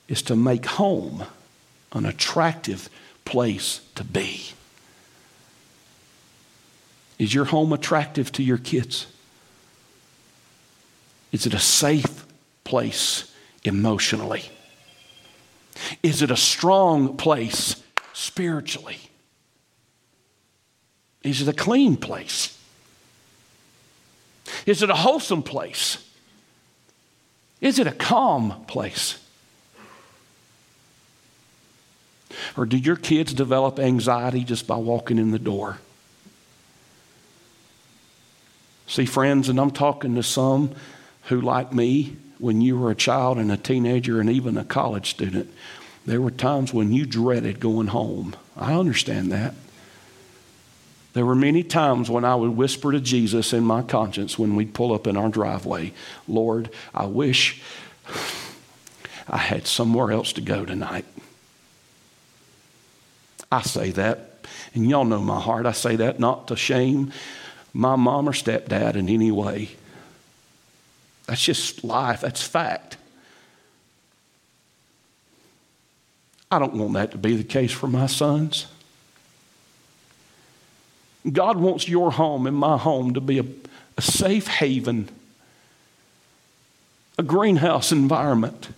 is 0.08 0.22
to 0.22 0.36
make 0.36 0.66
home 0.66 1.24
an 1.92 2.06
attractive 2.06 2.88
place 3.24 3.80
to 3.94 4.04
be. 4.04 4.50
Is 7.18 7.34
your 7.34 7.46
home 7.46 7.72
attractive 7.72 8.30
to 8.32 8.42
your 8.42 8.58
kids? 8.58 9.06
Is 11.32 11.46
it 11.46 11.54
a 11.54 11.58
safe 11.58 12.26
place 12.64 13.32
emotionally? 13.68 14.42
Is 16.02 16.22
it 16.22 16.30
a 16.30 16.36
strong 16.36 17.16
place 17.16 17.82
spiritually? 18.12 18.98
Is 21.22 21.42
it 21.42 21.48
a 21.48 21.52
clean 21.52 21.96
place? 21.96 22.58
Is 24.66 24.82
it 24.82 24.90
a 24.90 24.94
wholesome 24.94 25.42
place? 25.42 26.04
Is 27.60 27.78
it 27.78 27.86
a 27.86 27.92
calm 27.92 28.64
place? 28.66 29.18
Or 32.56 32.66
do 32.66 32.76
your 32.76 32.96
kids 32.96 33.32
develop 33.32 33.78
anxiety 33.78 34.44
just 34.44 34.66
by 34.66 34.76
walking 34.76 35.18
in 35.18 35.30
the 35.30 35.38
door? 35.38 35.78
See, 38.86 39.04
friends, 39.04 39.48
and 39.48 39.60
I'm 39.60 39.70
talking 39.70 40.14
to 40.14 40.22
some 40.22 40.74
who, 41.28 41.40
like 41.40 41.72
me, 41.72 42.16
when 42.38 42.60
you 42.60 42.78
were 42.78 42.90
a 42.90 42.96
child 42.96 43.38
and 43.38 43.50
a 43.50 43.56
teenager 43.56 44.20
and 44.20 44.30
even 44.30 44.56
a 44.56 44.64
college 44.64 45.10
student, 45.10 45.52
there 46.06 46.20
were 46.20 46.30
times 46.30 46.72
when 46.72 46.92
you 46.92 47.04
dreaded 47.04 47.60
going 47.60 47.88
home. 47.88 48.34
I 48.56 48.74
understand 48.74 49.30
that. 49.32 49.54
There 51.12 51.26
were 51.26 51.34
many 51.34 51.62
times 51.62 52.08
when 52.08 52.24
I 52.24 52.34
would 52.34 52.56
whisper 52.56 52.92
to 52.92 53.00
Jesus 53.00 53.52
in 53.52 53.64
my 53.64 53.82
conscience 53.82 54.38
when 54.38 54.56
we'd 54.56 54.74
pull 54.74 54.94
up 54.94 55.06
in 55.06 55.16
our 55.16 55.28
driveway, 55.28 55.92
Lord, 56.26 56.70
I 56.94 57.06
wish 57.06 57.60
I 59.28 59.38
had 59.38 59.66
somewhere 59.66 60.12
else 60.12 60.32
to 60.34 60.40
go 60.40 60.64
tonight. 60.64 61.04
I 63.50 63.62
say 63.62 63.90
that, 63.92 64.46
and 64.74 64.88
y'all 64.88 65.04
know 65.04 65.22
my 65.22 65.40
heart. 65.40 65.66
I 65.66 65.72
say 65.72 65.96
that 65.96 66.20
not 66.20 66.48
to 66.48 66.56
shame 66.56 67.12
my 67.72 67.96
mom 67.96 68.28
or 68.28 68.32
stepdad 68.32 68.94
in 68.94 69.08
any 69.08 69.30
way. 69.30 69.70
That's 71.28 71.42
just 71.42 71.84
life, 71.84 72.22
that's 72.22 72.42
fact. 72.42 72.96
I 76.50 76.58
don't 76.58 76.74
want 76.74 76.94
that 76.94 77.12
to 77.12 77.18
be 77.18 77.36
the 77.36 77.44
case 77.44 77.70
for 77.70 77.86
my 77.86 78.06
sons. 78.06 78.66
God 81.30 81.58
wants 81.58 81.86
your 81.86 82.10
home 82.10 82.46
and 82.46 82.56
my 82.56 82.76
home 82.76 83.14
to 83.14 83.20
be 83.20 83.38
a, 83.38 83.44
a 83.96 84.02
safe 84.02 84.48
haven, 84.48 85.08
a 87.18 87.22
greenhouse 87.22 87.92
environment 87.92 88.70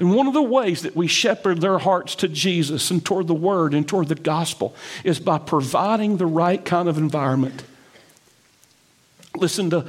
and 0.00 0.14
one 0.14 0.26
of 0.26 0.32
the 0.32 0.42
ways 0.42 0.80
that 0.82 0.96
we 0.96 1.06
shepherd 1.06 1.60
their 1.60 1.76
hearts 1.76 2.14
to 2.16 2.28
Jesus 2.28 2.90
and 2.90 3.04
toward 3.04 3.26
the 3.26 3.34
Word 3.34 3.74
and 3.74 3.86
toward 3.86 4.08
the 4.08 4.14
gospel 4.14 4.74
is 5.04 5.20
by 5.20 5.36
providing 5.36 6.16
the 6.16 6.24
right 6.24 6.64
kind 6.64 6.88
of 6.88 6.96
environment. 6.96 7.62
Listen 9.36 9.68
to 9.68 9.86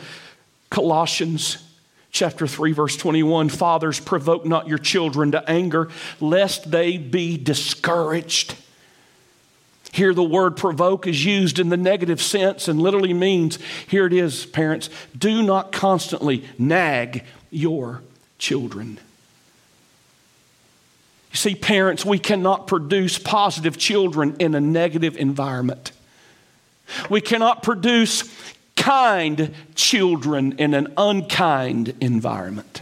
Colossians 0.71 1.63
chapter 2.09 2.47
3 2.47 2.71
verse 2.71 2.97
21 2.97 3.49
fathers 3.49 3.99
provoke 3.99 4.45
not 4.45 4.67
your 4.67 4.79
children 4.79 5.31
to 5.31 5.49
anger 5.49 5.89
lest 6.19 6.71
they 6.71 6.97
be 6.97 7.37
discouraged 7.37 8.55
here 9.93 10.13
the 10.13 10.23
word 10.23 10.57
provoke 10.57 11.07
is 11.07 11.23
used 11.23 11.57
in 11.57 11.69
the 11.69 11.77
negative 11.77 12.21
sense 12.21 12.67
and 12.67 12.81
literally 12.81 13.13
means 13.13 13.59
here 13.87 14.05
it 14.05 14.11
is 14.11 14.45
parents 14.47 14.89
do 15.17 15.41
not 15.41 15.71
constantly 15.71 16.43
nag 16.57 17.23
your 17.49 18.01
children 18.37 18.99
you 21.31 21.37
see, 21.37 21.55
parents, 21.55 22.05
we 22.05 22.19
cannot 22.19 22.67
produce 22.67 23.17
positive 23.17 23.77
children 23.77 24.35
in 24.39 24.53
a 24.53 24.59
negative 24.59 25.15
environment. 25.15 25.93
We 27.09 27.21
cannot 27.21 27.63
produce 27.63 28.29
kind 28.81 29.53
children 29.75 30.53
in 30.53 30.73
an 30.73 30.91
unkind 30.97 31.93
environment. 32.01 32.81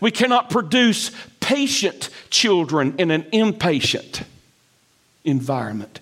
We 0.00 0.10
cannot 0.10 0.50
produce 0.50 1.12
patient 1.38 2.10
children 2.28 2.96
in 2.98 3.12
an 3.12 3.24
impatient 3.30 4.24
environment. 5.24 6.00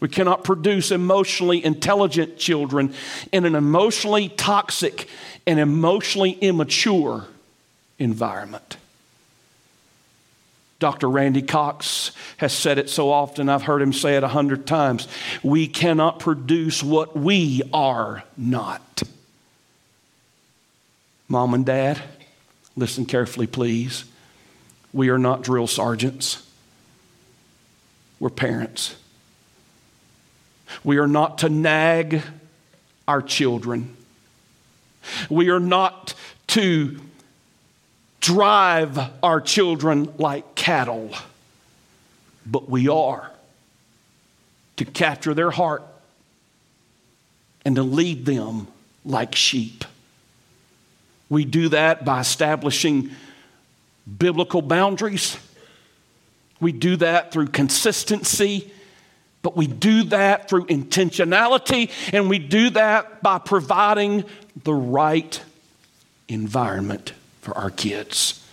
We 0.00 0.08
cannot 0.08 0.42
produce 0.42 0.90
emotionally 0.90 1.62
intelligent 1.62 2.38
children 2.38 2.94
in 3.30 3.44
an 3.44 3.54
emotionally 3.54 4.30
toxic 4.30 5.08
and 5.46 5.60
emotionally 5.60 6.32
immature 6.32 7.26
environment. 7.98 8.78
Dr. 10.86 11.10
Randy 11.10 11.42
Cox 11.42 12.12
has 12.36 12.52
said 12.52 12.78
it 12.78 12.88
so 12.88 13.10
often, 13.10 13.48
I've 13.48 13.64
heard 13.64 13.82
him 13.82 13.92
say 13.92 14.16
it 14.16 14.22
a 14.22 14.28
hundred 14.28 14.68
times. 14.68 15.08
We 15.42 15.66
cannot 15.66 16.20
produce 16.20 16.80
what 16.80 17.16
we 17.18 17.60
are 17.72 18.22
not. 18.36 19.02
Mom 21.26 21.54
and 21.54 21.66
dad, 21.66 22.00
listen 22.76 23.04
carefully, 23.04 23.48
please. 23.48 24.04
We 24.92 25.08
are 25.08 25.18
not 25.18 25.42
drill 25.42 25.66
sergeants, 25.66 26.48
we're 28.20 28.30
parents. 28.30 28.94
We 30.84 30.98
are 30.98 31.08
not 31.08 31.38
to 31.38 31.48
nag 31.48 32.22
our 33.08 33.22
children. 33.22 33.96
We 35.28 35.50
are 35.50 35.58
not 35.58 36.14
to 36.46 37.00
drive 38.20 38.98
our 39.22 39.40
children 39.40 40.12
like 40.18 40.54
cattle, 40.54 41.10
but 42.44 42.68
we 42.68 42.88
are 42.88 43.30
to 44.76 44.84
capture 44.84 45.34
their 45.34 45.50
heart 45.50 45.82
and 47.64 47.76
to 47.76 47.82
lead 47.82 48.26
them 48.26 48.68
like 49.04 49.34
sheep. 49.34 49.84
We 51.28 51.44
do 51.44 51.68
that 51.70 52.04
by 52.04 52.20
establishing 52.20 53.10
biblical 54.18 54.62
boundaries. 54.62 55.36
We 56.60 56.72
do 56.72 56.96
that 56.96 57.32
through 57.32 57.48
consistency, 57.48 58.72
but 59.42 59.56
we 59.56 59.66
do 59.66 60.04
that 60.04 60.48
through 60.48 60.66
intentionality, 60.66 61.90
and 62.12 62.28
we 62.30 62.38
do 62.38 62.70
that 62.70 63.22
by 63.22 63.38
providing 63.38 64.24
the 64.62 64.74
right 64.74 65.40
environment 66.28 67.12
for 67.46 67.56
our 67.56 67.70
kids. 67.70 68.44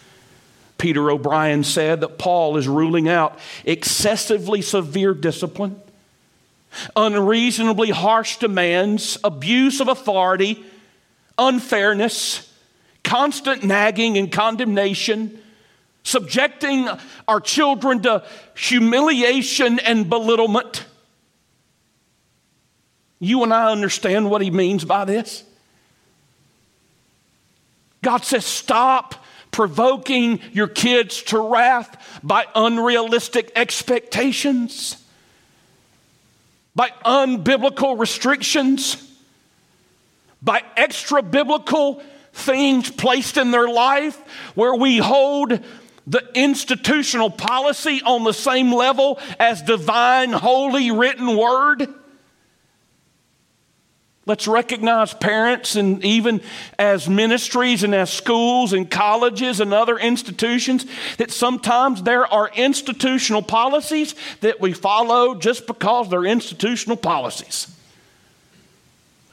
Peter 0.78 1.10
O'Brien 1.10 1.64
said 1.64 2.02
that 2.02 2.20
Paul 2.20 2.58
is 2.58 2.68
ruling 2.68 3.10
out 3.10 3.40
excessively 3.66 4.62
severe 4.62 5.16
discipline, 5.16 5.82
unreasonably 6.96 7.90
harsh 7.90 8.38
demands, 8.38 9.18
abuse 9.24 9.82
of 9.82 9.88
authority, 9.88 10.64
unfairness, 11.40 12.54
constant 13.04 13.64
nagging 13.64 14.16
and 14.16 14.32
condemnation, 14.32 15.40
subjecting 16.04 16.88
our 17.28 17.42
children 17.42 18.04
to 18.04 18.24
humiliation 18.56 19.80
and 19.80 20.08
belittlement. 20.08 20.86
You 23.20 23.42
and 23.42 23.52
I 23.52 23.72
understand 23.72 24.30
what 24.30 24.44
he 24.44 24.52
means 24.52 24.86
by 24.86 25.06
this. 25.06 25.44
God 28.04 28.24
says, 28.24 28.46
stop 28.46 29.16
provoking 29.50 30.40
your 30.52 30.68
kids 30.68 31.24
to 31.24 31.40
wrath 31.40 32.20
by 32.22 32.46
unrealistic 32.54 33.52
expectations, 33.56 35.04
by 36.76 36.90
unbiblical 37.06 37.98
restrictions, 37.98 38.98
by 40.42 40.62
extra 40.76 41.22
biblical 41.22 42.04
things 42.34 42.90
placed 42.92 43.38
in 43.38 43.52
their 43.52 43.68
life 43.68 44.18
where 44.56 44.76
we 44.76 44.98
hold 44.98 45.60
the 46.06 46.30
institutional 46.34 47.30
policy 47.30 48.02
on 48.06 48.24
the 48.24 48.34
same 48.34 48.74
level 48.74 49.20
as 49.40 49.62
divine, 49.62 50.34
holy, 50.34 50.92
written 50.92 51.38
word. 51.38 51.88
Let's 54.26 54.48
recognize 54.48 55.14
parents 55.14 55.76
and 55.76 56.04
even 56.06 56.40
as 56.80 57.10
ministries 57.10 57.84
and 57.84 57.94
as 57.94 58.10
schools 58.10 58.72
and 58.72 58.90
colleges 58.90 59.60
and 59.60 59.74
other 59.74 59.98
institutions 59.98 60.86
that 61.18 61.30
sometimes 61.30 62.04
there 62.04 62.26
are 62.26 62.50
institutional 62.56 63.42
policies 63.42 64.16
that 64.40 64.62
we 64.62 64.72
follow 64.72 65.36
just 65.36 65.68
because 65.68 66.10
they're 66.10 66.24
institutional 66.24 66.96
policies. 66.96 67.68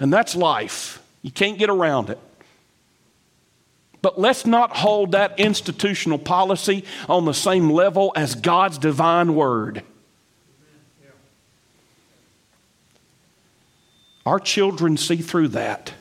And 0.00 0.12
that's 0.12 0.34
life. 0.34 1.00
You 1.22 1.30
can't 1.30 1.58
get 1.58 1.70
around 1.70 2.10
it. 2.10 2.18
But 4.02 4.18
let's 4.18 4.46
not 4.46 4.76
hold 4.76 5.12
that 5.12 5.38
institutional 5.38 6.18
policy 6.18 6.84
on 7.08 7.26
the 7.26 7.34
same 7.34 7.70
level 7.70 8.12
as 8.16 8.34
God's 8.34 8.78
divine 8.78 9.34
word. 9.34 9.84
Our 14.26 14.38
children 14.38 14.96
see 14.96 15.16
through 15.16 15.48
that. 15.48 15.94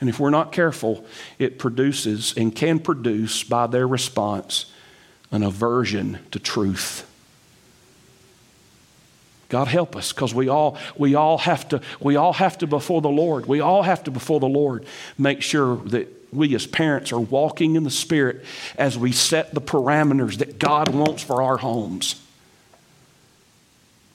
And 0.00 0.10
if 0.10 0.20
we're 0.20 0.30
not 0.30 0.52
careful, 0.52 1.06
it 1.38 1.58
produces 1.58 2.34
and 2.36 2.54
can 2.54 2.78
produce 2.78 3.42
by 3.42 3.66
their 3.66 3.86
response 3.86 4.66
an 5.30 5.42
aversion 5.42 6.18
to 6.30 6.38
truth. 6.38 7.10
God 9.48 9.68
help 9.68 9.94
us 9.94 10.12
because 10.12 10.34
we 10.34 10.48
all 10.48 10.78
we 10.96 11.14
all 11.14 11.38
have 11.38 11.68
to 11.68 11.80
we 12.00 12.16
all 12.16 12.32
have 12.32 12.58
to 12.58 12.66
before 12.66 13.00
the 13.00 13.08
Lord. 13.08 13.46
We 13.46 13.60
all 13.60 13.82
have 13.82 14.04
to 14.04 14.10
before 14.10 14.40
the 14.40 14.48
Lord 14.48 14.84
make 15.16 15.42
sure 15.42 15.76
that 15.76 16.08
we 16.32 16.54
as 16.54 16.66
parents 16.66 17.12
are 17.12 17.20
walking 17.20 17.76
in 17.76 17.84
the 17.84 17.90
spirit 17.90 18.44
as 18.76 18.98
we 18.98 19.12
set 19.12 19.54
the 19.54 19.60
parameters 19.60 20.38
that 20.38 20.58
God 20.58 20.88
wants 20.88 21.22
for 21.22 21.40
our 21.40 21.56
homes. 21.56 22.20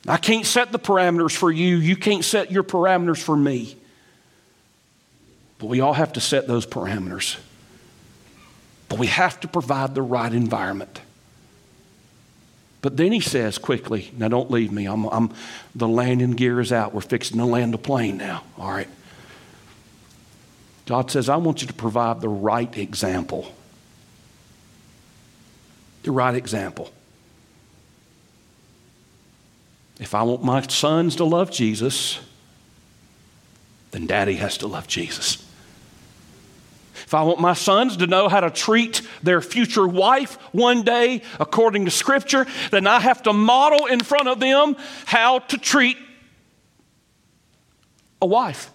I 0.10 0.18
can't 0.18 0.46
set 0.46 0.72
the 0.72 0.80
parameters 0.80 1.36
for 1.36 1.52
you. 1.52 1.78
You 1.78 1.96
can't 1.96 2.26
set 2.26 2.52
your 2.52 2.64
parameters 2.64 3.22
for 3.22 3.38
me. 3.38 3.78
But 5.60 5.68
we 5.68 5.82
all 5.82 5.94
have 5.94 6.14
to 6.14 6.20
set 6.20 6.48
those 6.48 6.66
parameters. 6.66 7.38
But 8.88 8.98
we 8.98 9.06
have 9.06 9.40
to 9.42 9.48
provide 9.48 9.94
the 9.94 10.02
right 10.02 10.34
environment. 10.34 11.02
But 12.82 12.98
then 12.98 13.12
he 13.12 13.20
says 13.20 13.60
quickly, 13.60 14.12
now 14.18 14.30
don't 14.30 14.50
leave 14.50 14.72
me. 14.72 14.88
I'm, 14.88 15.06
I'm, 15.06 15.32
the 15.76 15.88
landing 15.88 16.32
gear 16.32 16.60
is 16.60 16.72
out. 16.72 16.94
We're 16.94 17.02
fixing 17.02 17.38
to 17.38 17.46
land 17.46 17.74
the 17.74 17.78
plane 17.78 18.18
now. 18.18 18.44
All 18.58 18.72
right. 18.72 18.88
God 20.88 21.12
says, 21.12 21.30
I 21.30 21.36
want 21.36 21.62
you 21.62 21.68
to 21.68 21.74
provide 21.74 22.20
the 22.20 22.30
right 22.30 22.76
example. 22.76 23.54
The 26.02 26.12
right 26.12 26.34
example. 26.34 26.92
If 30.00 30.16
I 30.16 30.24
want 30.24 30.44
my 30.44 30.62
sons 30.62 31.18
to 31.18 31.26
love 31.26 31.52
Jesus, 31.52 32.20
then 33.92 34.08
daddy 34.08 34.36
has 34.36 34.58
to 34.60 34.68
love 34.68 34.88
Jesus. 34.88 35.46
If 37.06 37.14
I 37.14 37.24
want 37.24 37.40
my 37.40 37.54
sons 37.54 37.98
to 37.98 38.08
know 38.08 38.30
how 38.30 38.40
to 38.40 38.50
treat 38.50 39.02
their 39.24 39.42
future 39.42 39.88
wife 39.88 40.36
one 40.54 40.84
day 40.84 41.22
according 41.40 41.86
to 41.86 41.92
Scripture, 41.92 42.46
then 42.72 42.88
I 42.88 43.00
have 43.00 43.24
to 43.24 43.34
model 43.34 43.88
in 43.88 44.00
front 44.00 44.28
of 44.28 44.40
them 44.40 44.76
how 45.06 45.40
to 45.40 45.58
treat 45.58 45.98
a 48.22 48.26
wife. 48.26 48.72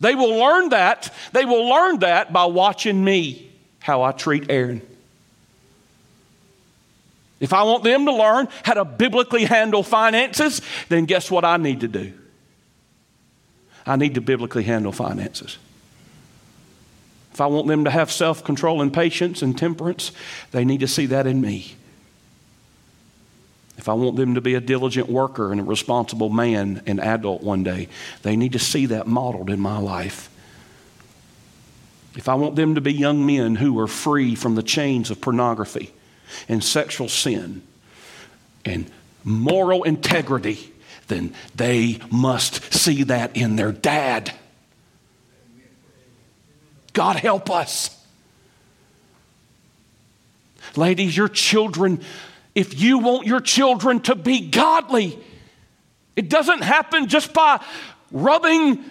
They 0.00 0.14
will 0.14 0.36
learn 0.36 0.70
that. 0.70 1.12
They 1.32 1.44
will 1.44 1.68
learn 1.68 2.00
that 2.00 2.32
by 2.32 2.46
watching 2.46 3.04
me, 3.04 3.52
how 3.80 4.02
I 4.02 4.12
treat 4.12 4.50
Aaron. 4.50 4.82
If 7.42 7.52
I 7.52 7.64
want 7.64 7.82
them 7.82 8.06
to 8.06 8.12
learn 8.12 8.46
how 8.62 8.74
to 8.74 8.84
biblically 8.84 9.44
handle 9.44 9.82
finances, 9.82 10.62
then 10.88 11.06
guess 11.06 11.28
what 11.28 11.44
I 11.44 11.56
need 11.56 11.80
to 11.80 11.88
do? 11.88 12.12
I 13.84 13.96
need 13.96 14.14
to 14.14 14.20
biblically 14.20 14.62
handle 14.62 14.92
finances. 14.92 15.58
If 17.32 17.40
I 17.40 17.46
want 17.46 17.66
them 17.66 17.82
to 17.82 17.90
have 17.90 18.12
self 18.12 18.44
control 18.44 18.80
and 18.80 18.94
patience 18.94 19.42
and 19.42 19.58
temperance, 19.58 20.12
they 20.52 20.64
need 20.64 20.80
to 20.80 20.86
see 20.86 21.06
that 21.06 21.26
in 21.26 21.40
me. 21.40 21.74
If 23.76 23.88
I 23.88 23.94
want 23.94 24.14
them 24.14 24.36
to 24.36 24.40
be 24.40 24.54
a 24.54 24.60
diligent 24.60 25.08
worker 25.08 25.50
and 25.50 25.60
a 25.60 25.64
responsible 25.64 26.30
man 26.30 26.80
and 26.86 27.00
adult 27.00 27.42
one 27.42 27.64
day, 27.64 27.88
they 28.22 28.36
need 28.36 28.52
to 28.52 28.60
see 28.60 28.86
that 28.86 29.08
modeled 29.08 29.50
in 29.50 29.58
my 29.58 29.78
life. 29.78 30.30
If 32.14 32.28
I 32.28 32.36
want 32.36 32.54
them 32.54 32.76
to 32.76 32.80
be 32.80 32.92
young 32.92 33.26
men 33.26 33.56
who 33.56 33.80
are 33.80 33.88
free 33.88 34.36
from 34.36 34.54
the 34.54 34.62
chains 34.62 35.10
of 35.10 35.20
pornography 35.20 35.92
and 36.48 36.62
sexual 36.62 37.08
sin 37.08 37.62
and 38.64 38.90
moral 39.24 39.82
integrity, 39.82 40.72
then 41.08 41.34
they 41.54 42.00
must 42.10 42.72
see 42.72 43.04
that 43.04 43.36
in 43.36 43.56
their 43.56 43.72
dad. 43.72 44.32
God 46.92 47.16
help 47.16 47.50
us. 47.50 47.98
Ladies, 50.76 51.16
your 51.16 51.28
children, 51.28 52.00
if 52.54 52.80
you 52.80 52.98
want 52.98 53.26
your 53.26 53.40
children 53.40 54.00
to 54.00 54.14
be 54.14 54.48
godly, 54.48 55.18
it 56.16 56.28
doesn't 56.28 56.62
happen 56.62 57.08
just 57.08 57.32
by 57.32 57.62
rubbing 58.10 58.84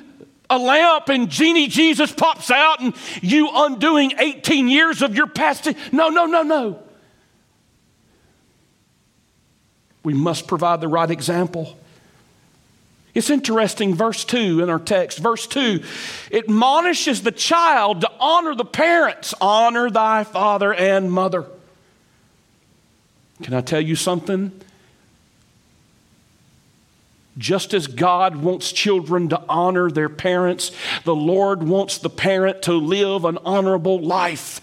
a 0.49 0.57
lamp 0.57 1.09
and 1.09 1.29
genie 1.29 1.67
Jesus 1.67 2.11
pops 2.11 2.51
out 2.51 2.81
and 2.81 2.93
you 3.21 3.49
undoing 3.51 4.13
18 4.17 4.67
years 4.67 5.01
of 5.01 5.15
your 5.15 5.27
past. 5.27 5.67
No, 5.93 6.09
no, 6.09 6.25
no, 6.25 6.43
no. 6.43 6.83
We 10.03 10.13
must 10.13 10.47
provide 10.47 10.81
the 10.81 10.87
right 10.87 11.09
example. 11.09 11.77
It's 13.13 13.29
interesting, 13.29 13.93
verse 13.93 14.23
2 14.23 14.63
in 14.63 14.69
our 14.69 14.79
text. 14.79 15.19
Verse 15.19 15.45
2 15.47 15.83
admonishes 16.31 17.23
the 17.23 17.31
child 17.31 18.01
to 18.01 18.11
honor 18.19 18.55
the 18.55 18.65
parents. 18.65 19.33
Honor 19.41 19.89
thy 19.89 20.23
father 20.23 20.73
and 20.73 21.11
mother. 21.11 21.45
Can 23.43 23.53
I 23.53 23.61
tell 23.61 23.81
you 23.81 23.95
something? 23.95 24.51
Just 27.37 27.73
as 27.73 27.87
God 27.87 28.35
wants 28.35 28.71
children 28.71 29.29
to 29.29 29.41
honor 29.47 29.89
their 29.89 30.09
parents, 30.09 30.71
the 31.05 31.15
Lord 31.15 31.63
wants 31.63 31.97
the 31.97 32.09
parent 32.09 32.63
to 32.63 32.73
live 32.73 33.25
an 33.25 33.37
honorable 33.45 34.01
life. 34.01 34.61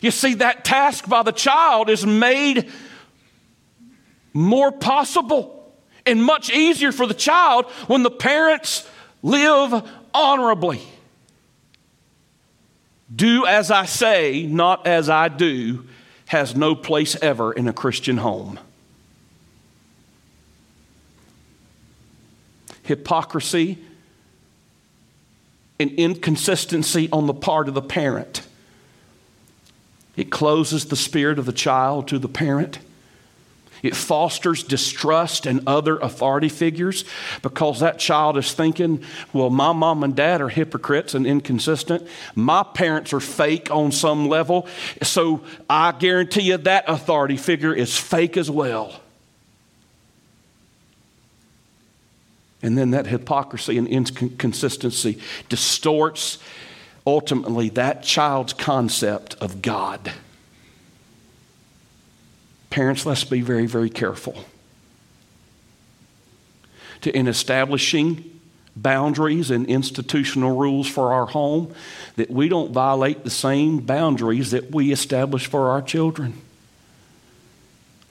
You 0.00 0.10
see, 0.10 0.34
that 0.34 0.64
task 0.64 1.08
by 1.08 1.22
the 1.22 1.32
child 1.32 1.90
is 1.90 2.06
made 2.06 2.70
more 4.32 4.72
possible 4.72 5.72
and 6.06 6.22
much 6.22 6.50
easier 6.50 6.92
for 6.92 7.06
the 7.06 7.14
child 7.14 7.66
when 7.86 8.02
the 8.02 8.10
parents 8.10 8.88
live 9.22 9.88
honorably. 10.14 10.80
Do 13.14 13.46
as 13.46 13.70
I 13.70 13.86
say, 13.86 14.46
not 14.46 14.86
as 14.86 15.08
I 15.08 15.28
do, 15.28 15.86
has 16.26 16.54
no 16.54 16.74
place 16.74 17.16
ever 17.20 17.52
in 17.52 17.66
a 17.66 17.72
Christian 17.72 18.18
home. 18.18 18.58
Hypocrisy 22.84 23.78
and 25.80 25.90
inconsistency 25.92 27.08
on 27.10 27.26
the 27.26 27.34
part 27.34 27.66
of 27.66 27.74
the 27.74 27.82
parent. 27.82 28.42
It 30.16 30.30
closes 30.30 30.86
the 30.86 30.96
spirit 30.96 31.38
of 31.38 31.46
the 31.46 31.52
child 31.52 32.08
to 32.08 32.18
the 32.18 32.28
parent. 32.28 32.78
It 33.82 33.96
fosters 33.96 34.62
distrust 34.62 35.46
in 35.46 35.62
other 35.66 35.98
authority 35.98 36.48
figures 36.48 37.04
because 37.42 37.80
that 37.80 37.98
child 37.98 38.36
is 38.36 38.52
thinking, 38.52 39.04
well, 39.32 39.50
my 39.50 39.72
mom 39.72 40.02
and 40.04 40.14
dad 40.14 40.40
are 40.40 40.48
hypocrites 40.48 41.14
and 41.14 41.26
inconsistent. 41.26 42.06
My 42.34 42.62
parents 42.62 43.12
are 43.12 43.20
fake 43.20 43.70
on 43.70 43.92
some 43.92 44.28
level. 44.28 44.66
So 45.02 45.42
I 45.68 45.92
guarantee 45.92 46.42
you 46.42 46.56
that 46.58 46.84
authority 46.88 47.36
figure 47.36 47.74
is 47.74 47.96
fake 47.96 48.36
as 48.36 48.50
well. 48.50 49.00
And 52.62 52.76
then 52.76 52.90
that 52.90 53.06
hypocrisy 53.06 53.78
and 53.78 53.88
inconsistency 53.88 55.18
distorts 55.48 56.38
ultimately 57.06 57.70
that 57.70 58.02
child's 58.02 58.52
concept 58.52 59.34
of 59.40 59.62
God. 59.62 60.12
Parents, 62.70 63.04
let's 63.04 63.24
be 63.24 63.40
very, 63.40 63.66
very 63.66 63.90
careful. 63.90 64.44
To, 67.02 67.16
in 67.16 67.26
establishing 67.26 68.40
boundaries 68.76 69.50
and 69.50 69.66
institutional 69.66 70.56
rules 70.56 70.86
for 70.86 71.12
our 71.12 71.26
home, 71.26 71.74
that 72.16 72.30
we 72.30 72.48
don't 72.48 72.72
violate 72.72 73.24
the 73.24 73.30
same 73.30 73.80
boundaries 73.80 74.52
that 74.52 74.70
we 74.70 74.92
establish 74.92 75.46
for 75.46 75.70
our 75.70 75.82
children. 75.82 76.34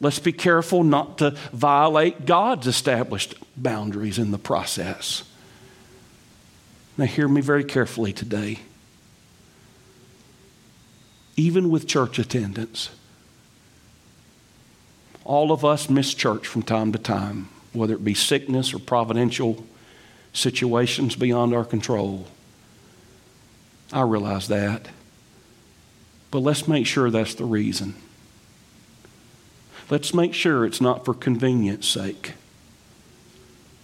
Let's 0.01 0.19
be 0.19 0.31
careful 0.31 0.83
not 0.83 1.17
to 1.19 1.31
violate 1.51 2.25
God's 2.25 2.67
established 2.67 3.35
boundaries 3.57 4.17
in 4.17 4.31
the 4.31 4.37
process. 4.37 5.23
Now, 6.97 7.05
hear 7.05 7.27
me 7.27 7.41
very 7.41 7.63
carefully 7.63 8.11
today. 8.11 8.59
Even 11.35 11.69
with 11.69 11.87
church 11.87 12.19
attendance, 12.19 12.89
all 15.29 15.51
of 15.51 15.63
us 15.63 15.91
miss 15.91 16.15
church 16.15 16.47
from 16.47 16.63
time 16.63 16.91
to 16.91 16.97
time, 16.97 17.47
whether 17.71 17.93
it 17.93 18.03
be 18.03 18.15
sickness 18.15 18.73
or 18.73 18.79
providential 18.79 19.63
situations 20.33 21.15
beyond 21.15 21.53
our 21.53 21.63
control. 21.63 22.25
I 23.93 24.01
realize 24.01 24.47
that. 24.47 24.87
But 26.31 26.39
let's 26.39 26.67
make 26.67 26.87
sure 26.87 27.11
that's 27.11 27.35
the 27.35 27.45
reason. 27.45 27.93
Let's 29.91 30.15
make 30.15 30.33
sure 30.33 30.65
it's 30.65 30.81
not 30.81 31.05
for 31.05 31.13
convenience 31.13 31.87
sake. 31.87 32.33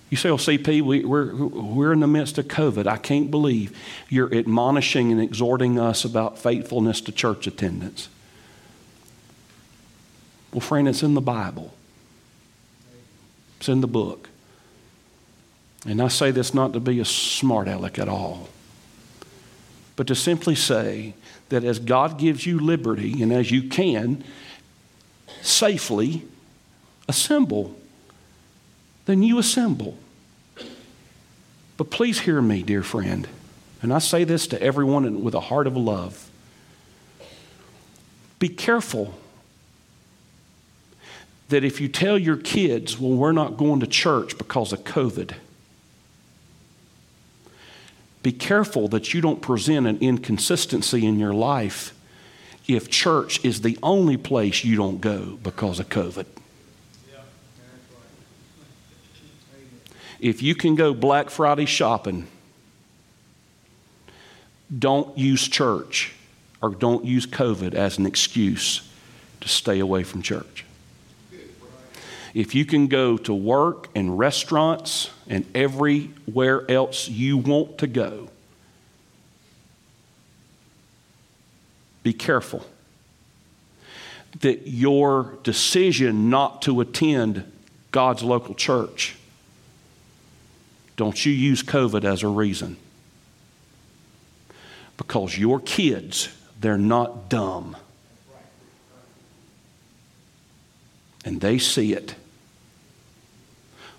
You 0.09 0.17
say, 0.17 0.29
well, 0.29 0.39
CP, 0.39 0.81
we, 0.81 1.05
we're, 1.05 1.35
we're 1.35 1.93
in 1.93 1.99
the 1.99 2.07
midst 2.07 2.39
of 2.39 2.47
COVID. 2.47 2.87
I 2.87 2.97
can't 2.97 3.29
believe 3.29 3.77
you're 4.09 4.33
admonishing 4.33 5.11
and 5.11 5.21
exhorting 5.21 5.79
us 5.79 6.05
about 6.05 6.39
faithfulness 6.39 7.01
to 7.01 7.11
church 7.11 7.45
attendance. 7.45 8.09
Well, 10.55 10.61
friend, 10.61 10.87
it's 10.87 11.03
in 11.03 11.15
the 11.15 11.21
Bible, 11.21 11.73
it's 13.57 13.67
in 13.67 13.81
the 13.81 13.87
book. 13.87 14.29
And 15.85 16.01
I 16.01 16.07
say 16.07 16.31
this 16.31 16.53
not 16.53 16.71
to 16.71 16.79
be 16.79 17.01
a 17.01 17.05
smart 17.05 17.67
aleck 17.67 17.99
at 17.99 18.07
all, 18.07 18.47
but 19.97 20.07
to 20.07 20.15
simply 20.15 20.55
say 20.55 21.13
that 21.49 21.65
as 21.65 21.77
God 21.77 22.17
gives 22.17 22.45
you 22.45 22.57
liberty 22.57 23.21
and 23.21 23.33
as 23.33 23.51
you 23.51 23.63
can 23.63 24.23
safely 25.41 26.23
assemble, 27.09 27.75
then 29.07 29.23
you 29.23 29.37
assemble. 29.37 29.97
But 31.75 31.89
please 31.89 32.21
hear 32.21 32.41
me, 32.41 32.63
dear 32.63 32.81
friend, 32.81 33.27
and 33.81 33.93
I 33.93 33.99
say 33.99 34.23
this 34.23 34.47
to 34.47 34.61
everyone 34.63 35.21
with 35.21 35.33
a 35.33 35.41
heart 35.41 35.67
of 35.67 35.75
love. 35.75 36.31
Be 38.39 38.47
careful 38.47 39.19
that 41.49 41.63
if 41.63 41.79
you 41.79 41.87
tell 41.87 42.17
your 42.17 42.37
kids, 42.37 42.99
well, 42.99 43.11
we're 43.11 43.31
not 43.31 43.57
going 43.57 43.79
to 43.81 43.87
church 43.87 44.37
because 44.37 44.73
of 44.73 44.83
COVID, 44.83 45.33
be 48.23 48.31
careful 48.31 48.87
that 48.87 49.13
you 49.13 49.21
don't 49.21 49.41
present 49.41 49.85
an 49.85 49.99
inconsistency 49.99 51.05
in 51.05 51.19
your 51.19 51.33
life 51.33 51.93
if 52.67 52.89
church 52.89 53.43
is 53.45 53.61
the 53.61 53.77
only 53.83 54.17
place 54.17 54.63
you 54.63 54.75
don't 54.75 54.99
go 54.99 55.37
because 55.43 55.79
of 55.79 55.89
COVID. 55.89 56.25
If 60.19 60.41
you 60.41 60.55
can 60.55 60.73
go 60.73 60.95
Black 60.95 61.29
Friday 61.29 61.65
shopping, 61.65 62.25
don't 64.79 65.15
use 65.15 65.47
church 65.47 66.13
or 66.63 66.69
don't 66.71 67.05
use 67.05 67.27
COVID 67.27 67.75
as 67.75 67.99
an 67.99 68.07
excuse 68.07 68.89
to 69.41 69.47
stay 69.47 69.77
away 69.77 70.01
from 70.01 70.23
church 70.23 70.65
if 72.35 72.53
you 72.53 72.65
can 72.65 72.87
go 72.87 73.17
to 73.17 73.33
work 73.33 73.87
and 73.95 74.19
restaurants 74.19 75.09
and 75.29 75.45
everywhere 75.55 76.69
else 76.69 77.07
you 77.07 77.37
want 77.37 77.77
to 77.77 77.87
go, 77.87 78.27
be 82.03 82.11
careful 82.11 82.65
that 84.41 84.67
your 84.67 85.37
decision 85.43 86.29
not 86.29 86.61
to 86.63 86.81
attend 86.81 87.49
God's 87.91 88.21
local 88.21 88.53
church, 88.53 89.15
don't 90.97 91.25
you 91.25 91.31
use 91.31 91.63
COVID 91.63 92.03
as 92.03 92.21
a 92.21 92.27
reason. 92.27 92.75
Because 94.97 95.37
your 95.37 95.61
kids, 95.61 96.27
they're 96.59 96.77
not 96.77 97.29
dumb. 97.29 97.77
And 101.23 101.39
they 101.39 101.57
see 101.59 101.93
it. 101.93 102.15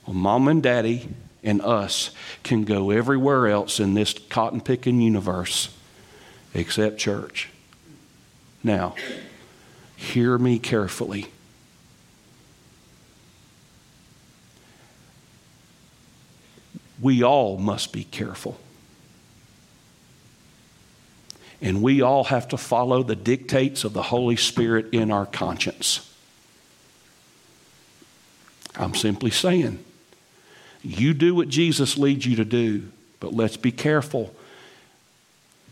Well, 0.06 0.14
mom 0.14 0.48
and 0.48 0.62
daddy 0.62 1.08
and 1.42 1.60
us 1.60 2.10
can 2.42 2.64
go 2.64 2.90
everywhere 2.90 3.48
else 3.48 3.80
in 3.80 3.94
this 3.94 4.14
cotton 4.28 4.60
picking 4.60 5.00
universe 5.00 5.74
except 6.54 6.98
church. 6.98 7.48
Now, 8.62 8.94
hear 9.96 10.38
me 10.38 10.58
carefully. 10.58 11.26
We 17.00 17.22
all 17.22 17.58
must 17.58 17.92
be 17.92 18.04
careful. 18.04 18.58
And 21.60 21.82
we 21.82 22.00
all 22.00 22.24
have 22.24 22.48
to 22.48 22.56
follow 22.56 23.02
the 23.02 23.16
dictates 23.16 23.84
of 23.84 23.92
the 23.92 24.02
Holy 24.02 24.36
Spirit 24.36 24.86
in 24.92 25.10
our 25.10 25.26
conscience. 25.26 26.12
I'm 28.76 28.94
simply 28.94 29.30
saying 29.30 29.82
you 30.86 31.14
do 31.14 31.34
what 31.34 31.48
Jesus 31.48 31.98
leads 31.98 32.26
you 32.26 32.36
to 32.36 32.44
do, 32.44 32.90
but 33.20 33.34
let's 33.34 33.56
be 33.56 33.72
careful 33.72 34.34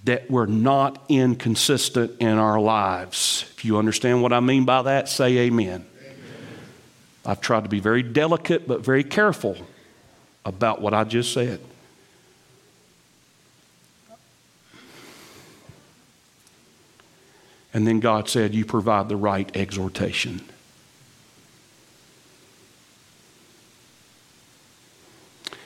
that 0.04 0.30
we're 0.30 0.46
not 0.46 1.02
inconsistent 1.08 2.20
in 2.20 2.38
our 2.38 2.60
lives. 2.60 3.46
If 3.56 3.64
you 3.64 3.78
understand 3.78 4.22
what 4.22 4.32
I 4.32 4.40
mean 4.40 4.64
by 4.64 4.82
that, 4.82 5.08
say 5.08 5.38
amen. 5.38 5.86
amen. 6.00 6.14
I've 7.24 7.40
tried 7.40 7.64
to 7.64 7.70
be 7.70 7.80
very 7.80 8.02
delicate 8.02 8.68
but 8.68 8.82
very 8.82 9.04
careful 9.04 9.56
about 10.44 10.82
what 10.82 10.92
I 10.92 11.04
just 11.04 11.32
said. 11.32 11.60
And 17.72 17.86
then 17.86 17.98
God 17.98 18.28
said, 18.28 18.54
You 18.54 18.64
provide 18.64 19.08
the 19.08 19.16
right 19.16 19.50
exhortation. 19.56 20.42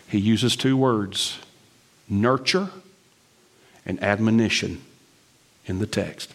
He 0.09 0.19
uses 0.19 0.57
two 0.57 0.77
words 0.77 1.39
nurture 2.09 2.71
and 3.85 4.03
admonition 4.03 4.83
in 5.67 5.79
the 5.79 5.87
text. 5.87 6.33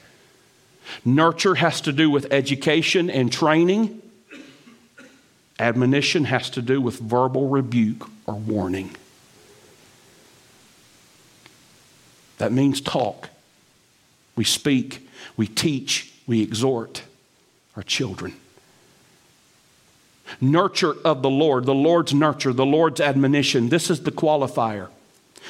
Nurture 1.04 1.56
has 1.56 1.82
to 1.82 1.92
do 1.92 2.10
with 2.10 2.32
education 2.32 3.10
and 3.10 3.32
training. 3.32 4.02
Admonition 5.60 6.26
has 6.26 6.50
to 6.52 6.62
do 6.62 6.82
with 6.82 7.00
verbal 7.00 7.50
rebuke 7.50 8.10
or 8.26 8.36
warning. 8.36 8.96
That 12.38 12.52
means 12.52 12.82
talk. 12.82 13.30
We 14.36 14.44
speak, 14.44 15.08
we 15.38 15.48
teach, 15.48 16.12
we 16.28 16.42
exhort 16.42 17.04
our 17.76 17.84
children. 17.84 18.34
Nurture 20.44 20.94
of 21.06 21.22
the 21.22 21.30
Lord, 21.30 21.66
the 21.66 21.74
Lord's 21.74 22.14
nurture, 22.14 22.52
the 22.52 22.66
Lord's 22.66 23.00
admonition. 23.00 23.70
This 23.70 23.90
is 23.90 24.04
the 24.04 24.12
qualifier. 24.12 24.90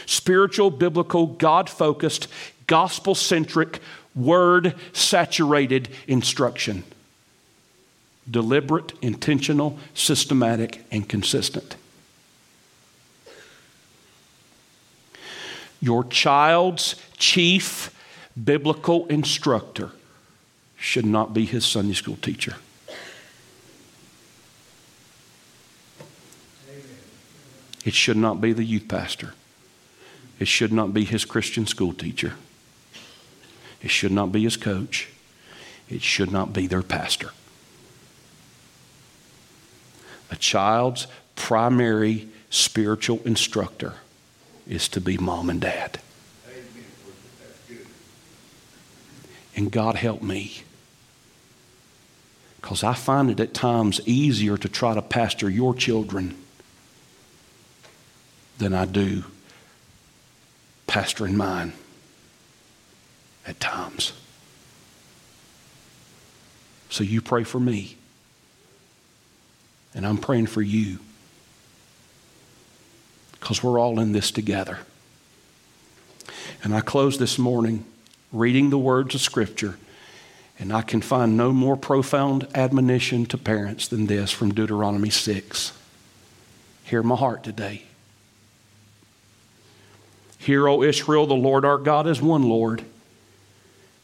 Spiritual, 0.06 0.70
biblical, 0.70 1.26
God 1.26 1.70
focused, 1.70 2.28
gospel 2.68 3.16
centric, 3.16 3.80
word 4.16 4.76
saturated 4.94 5.90
instruction. 6.08 6.84
Deliberate, 8.30 8.94
intentional, 9.02 9.80
systematic, 9.94 10.86
and 10.92 11.10
consistent. 11.10 11.76
Your 15.82 16.04
child's 16.06 16.96
chief 17.18 17.94
biblical 18.42 19.08
instructor 19.08 19.92
should 20.78 21.06
not 21.06 21.34
be 21.34 21.46
his 21.46 21.66
Sunday 21.66 21.94
school 21.94 22.18
teacher. 22.18 22.56
It 27.86 27.94
should 27.94 28.18
not 28.18 28.40
be 28.40 28.54
the 28.54 28.64
youth 28.64 28.88
pastor. 28.88 29.34
It 30.40 30.48
should 30.48 30.72
not 30.72 30.94
be 30.94 31.04
his 31.04 31.26
Christian 31.26 31.68
school 31.68 31.94
teacher. 31.94 32.36
It 33.82 33.92
should 33.92 34.12
not 34.12 34.32
be 34.32 34.44
his 34.44 34.58
coach. 34.58 35.10
It 35.90 36.02
should 36.02 36.32
not 36.32 36.54
be 36.54 36.68
their 36.68 36.82
pastor. 36.82 37.32
A 40.32 40.36
child's 40.36 41.08
primary 41.36 42.30
spiritual 42.50 43.20
instructor 43.26 43.96
is 44.68 44.88
to 44.90 45.02
be 45.02 45.18
mom 45.18 45.50
and 45.50 45.60
dad. 45.60 46.00
And 49.56 49.72
God 49.72 49.96
help 49.96 50.22
me. 50.22 50.64
Because 52.60 52.84
I 52.84 52.94
find 52.94 53.30
it 53.30 53.40
at 53.40 53.54
times 53.54 54.00
easier 54.06 54.58
to 54.58 54.70
try 54.70 54.96
to 54.96 55.02
pastor 55.02 55.50
your 55.50 55.76
children 55.76 56.36
than 58.58 58.74
I 58.74 58.86
do 58.86 59.24
pastoring 60.88 61.34
mine 61.34 61.74
at 63.48 63.60
times. 63.60 64.14
So 66.90 67.04
you 67.04 67.22
pray 67.22 67.44
for 67.44 67.60
me, 67.60 67.98
and 69.96 70.06
I'm 70.06 70.18
praying 70.18 70.48
for 70.48 70.62
you 70.62 71.00
because 73.32 73.64
we're 73.64 73.80
all 73.80 74.00
in 74.00 74.12
this 74.12 74.30
together. 74.30 74.80
And 76.64 76.74
I 76.76 76.82
close 76.82 77.18
this 77.18 77.40
morning 77.40 77.86
reading 78.32 78.70
the 78.70 78.78
words 78.78 79.16
of 79.16 79.22
Scripture, 79.22 79.78
and 80.60 80.72
I 80.72 80.82
can 80.82 81.02
find 81.02 81.36
no 81.36 81.52
more 81.52 81.76
profound 81.76 82.48
admonition 82.54 83.26
to 83.26 83.38
parents 83.38 83.88
than 83.88 84.06
this 84.06 84.32
from 84.32 84.54
Deuteronomy 84.54 85.10
6. 85.10 85.74
Hear 86.84 87.02
my 87.02 87.16
heart 87.16 87.44
today. 87.44 87.84
Hear, 90.44 90.68
O 90.68 90.84
Israel, 90.84 91.26
the 91.26 91.36
Lord 91.36 91.64
our 91.64 91.78
God 91.78 92.06
is 92.06 92.22
one 92.22 92.44
Lord, 92.44 92.84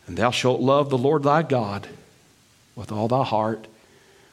and 0.08 0.16
thou 0.16 0.32
shalt 0.32 0.62
love 0.62 0.90
the 0.90 0.98
Lord 0.98 1.24
thy 1.24 1.44
God 1.44 1.90
with 2.78 2.94
all 2.94 3.10
thy 3.10 3.26
heart, 3.26 3.68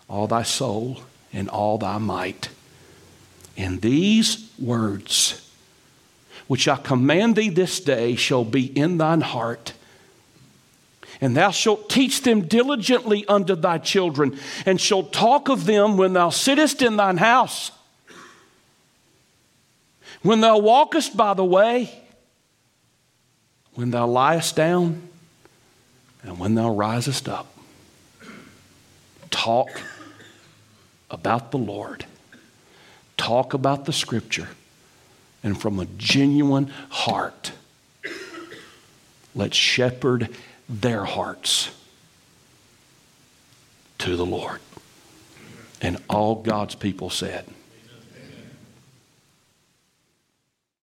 all 0.09 0.29
thy 0.29 0.45
soul, 0.45 1.01
and 1.33 1.49
all 1.49 1.79
thy 1.79 1.99
might. 1.99 2.49
And 3.57 3.83
these 3.83 4.49
words, 4.57 5.51
which 6.47 6.69
I 6.69 6.77
command 6.77 7.35
thee 7.35 7.49
this 7.49 7.81
day, 7.81 8.15
shall 8.15 8.45
be 8.45 8.67
in 8.67 8.99
thine 8.99 9.23
heart. 9.23 9.73
And 11.21 11.37
thou 11.37 11.51
shalt 11.51 11.91
teach 11.91 12.23
them 12.23 12.43
diligently 12.43 13.27
unto 13.27 13.57
thy 13.57 13.79
children, 13.79 14.39
and 14.65 14.81
shalt 14.81 15.13
talk 15.13 15.49
of 15.49 15.65
them 15.67 15.97
when 15.97 16.13
thou 16.13 16.31
sittest 16.31 16.83
in 16.83 16.99
thine 16.99 17.17
house 17.17 17.73
when 20.23 20.41
thou 20.41 20.59
walkest 20.59 21.17
by 21.17 21.35
the 21.35 21.45
way, 21.45 21.91
when 23.75 23.91
thou 23.91 24.07
liest 24.07 24.57
down, 24.57 25.09
and 26.23 26.39
when 26.39 26.55
thou 26.55 26.75
risest 26.75 27.29
up. 27.29 27.47
Talk 29.31 29.69
about 31.11 31.51
the 31.51 31.59
Lord. 31.59 32.05
Talk 33.17 33.55
about 33.55 33.85
the 33.85 33.93
Scripture. 33.93 34.49
And 35.43 35.61
from 35.61 35.79
a 35.79 35.87
genuine 35.97 36.73
heart, 36.89 37.53
let's 39.35 39.57
shepherd 39.57 40.31
their 40.69 41.05
hearts 41.05 41.71
to 43.99 44.17
the 44.17 44.27
Lord. 44.27 44.61
And 45.81 45.99
all 46.11 46.37
God's 46.37 46.75
people 46.75 47.11
said, 47.11 47.45